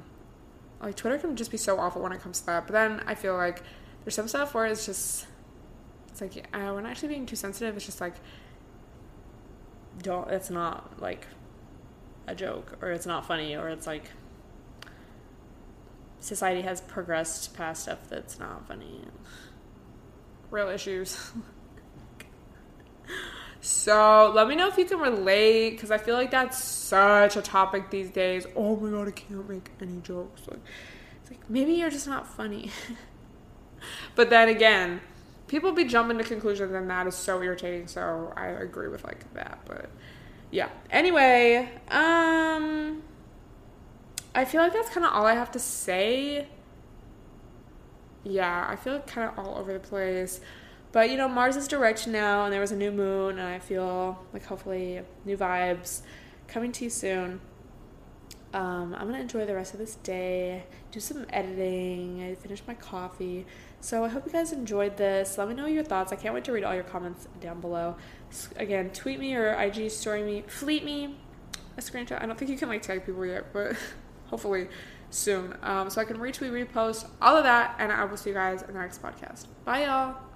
like 0.81 0.95
Twitter 0.95 1.19
can 1.19 1.35
just 1.35 1.51
be 1.51 1.57
so 1.57 1.81
awful 1.81 2.01
when 2.01 2.13
it 2.13 2.21
comes 2.21 2.39
to 2.39 2.47
that. 2.47 2.69
But 2.69 2.73
then 2.73 3.03
I 3.05 3.17
feel 3.17 3.37
like 3.37 3.65
there's 4.05 4.15
some 4.15 4.29
stuff 4.29 4.55
where 4.55 4.67
it's 4.67 4.87
just 4.87 5.27
it's 6.07 6.21
like 6.21 6.47
uh, 6.55 6.71
we're 6.73 6.83
not 6.83 6.93
actually 6.93 7.09
being 7.09 7.27
too 7.27 7.35
sensitive. 7.35 7.75
It's 7.75 7.87
just 7.87 8.01
like 8.01 8.15
don't 10.03 10.31
it's 10.31 10.51
not 10.51 11.03
like 11.03 11.27
a 12.29 12.35
joke 12.37 12.79
or 12.81 12.93
it's 12.93 13.07
not 13.07 13.27
funny 13.27 13.57
or 13.57 13.69
it's 13.69 13.89
like 13.89 14.13
society 16.21 16.63
has 16.63 16.81
progressed 16.81 17.55
past 17.57 17.85
stuff 17.85 18.09
that's 18.09 18.39
not 18.39 18.67
funny. 18.67 19.03
Real 20.51 20.69
issues. 20.69 21.33
so 23.61 24.33
let 24.35 24.49
me 24.49 24.55
know 24.55 24.69
if 24.69 24.79
you 24.79 24.85
can 24.85 24.99
relate 24.99 25.71
because 25.71 25.91
I 25.91 25.99
feel 25.99 26.15
like 26.15 26.31
that's 26.31 26.63
such 26.63 27.37
a 27.37 27.43
topic 27.43 27.91
these 27.91 28.11
days. 28.11 28.47
Oh 28.57 28.77
my 28.77 28.91
god, 28.91 29.09
I 29.09 29.11
can't 29.13 29.49
make 29.49 29.71
any 29.81 30.01
jokes. 30.03 30.43
Like, 30.49 30.61
it's 31.21 31.31
like 31.31 31.51
maybe 31.51 31.73
you're 31.75 31.91
just 31.91 32.07
not 32.07 32.27
funny. 32.27 32.71
but 34.15 34.31
then 34.31 34.49
again, 34.49 35.01
people 35.49 35.73
be 35.73 35.85
jumping 35.85 36.19
to 36.19 36.25
conclusions 36.25 36.73
and 36.73 36.89
that 36.91 37.07
is 37.07 37.15
so 37.15 37.43
irritating. 37.43 37.87
So 37.87 38.33
I 38.37 38.47
agree 38.47 38.89
with 38.89 39.05
like 39.05 39.33
that. 39.35 39.59
But 39.67 39.91
yeah. 40.51 40.69
Anyway, 40.91 41.69
um 41.91 43.03
I 44.37 44.45
feel 44.45 44.61
like 44.61 44.75
that's 44.75 44.91
kind 44.91 45.07
of 45.07 45.15
all 45.15 45.25
I 45.25 45.33
have 45.33 45.51
to 45.53 45.59
say. 45.59 46.47
Yeah, 48.23 48.67
I 48.69 48.77
feel 48.77 49.01
kind 49.01 49.31
of 49.31 49.39
all 49.39 49.57
over 49.57 49.73
the 49.73 49.81
place. 49.81 50.43
But 50.93 51.09
you 51.11 51.17
know, 51.17 51.27
Mars 51.27 51.57
is 51.57 51.67
direct 51.67 52.07
now, 52.07 52.45
and 52.45 52.53
there 52.53 52.61
was 52.61 52.71
a 52.71 52.77
new 52.77 52.93
moon, 52.93 53.39
and 53.39 53.49
I 53.49 53.59
feel 53.59 54.23
like 54.35 54.45
hopefully 54.45 55.01
new 55.25 55.39
vibes 55.39 56.03
coming 56.49 56.71
to 56.73 56.85
you 56.85 56.91
soon. 56.91 57.41
Um, 58.53 58.95
I'm 58.95 59.07
gonna 59.07 59.21
enjoy 59.21 59.47
the 59.47 59.55
rest 59.55 59.73
of 59.73 59.79
this 59.79 59.95
day, 59.97 60.65
do 60.91 61.01
some 61.01 61.25
editing, 61.31 62.23
I 62.23 62.35
finished 62.35 62.67
my 62.69 62.75
coffee. 62.75 63.47
So 63.81 64.05
I 64.05 64.09
hope 64.09 64.27
you 64.27 64.33
guys 64.33 64.53
enjoyed 64.53 64.99
this. 64.99 65.39
Let 65.39 65.49
me 65.49 65.55
know 65.55 65.67
your 65.67 65.85
thoughts. 65.85 66.13
I 66.13 66.17
can't 66.17 66.35
wait 66.35 66.45
to 66.45 66.53
read 66.53 66.65
all 66.65 66.75
your 66.75 66.85
comments 66.85 67.27
down 67.41 67.63
below. 67.63 67.97
Again, 68.57 68.91
tweet 68.91 69.19
me 69.19 69.35
or 69.35 69.55
IG 69.55 69.91
story 69.91 70.23
me, 70.23 70.45
fleet 70.47 70.85
me 70.85 71.17
a 71.79 71.81
screenshot. 71.81 72.23
I 72.23 72.27
don't 72.27 72.39
think 72.39 72.51
you 72.51 72.59
can 72.59 72.69
like 72.69 72.83
tag 72.83 73.07
people 73.07 73.25
yet, 73.25 73.53
but 73.53 73.77
hopefully 74.27 74.69
soon. 75.11 75.57
Um, 75.63 75.91
so 75.91 76.01
I 76.01 76.05
can 76.05 76.19
retweet, 76.19 76.51
repost, 76.51 77.09
all 77.23 77.37
of 77.37 77.45
that, 77.45 77.77
and 77.79 77.93
I 77.93 78.05
will 78.05 78.17
see 78.17 78.31
you 78.31 78.35
guys 78.35 78.63
in 78.63 78.75
the 78.75 78.81
next 78.81 79.03
podcast. 79.03 79.47
Bye, 79.65 79.85
y'all. 79.85 80.27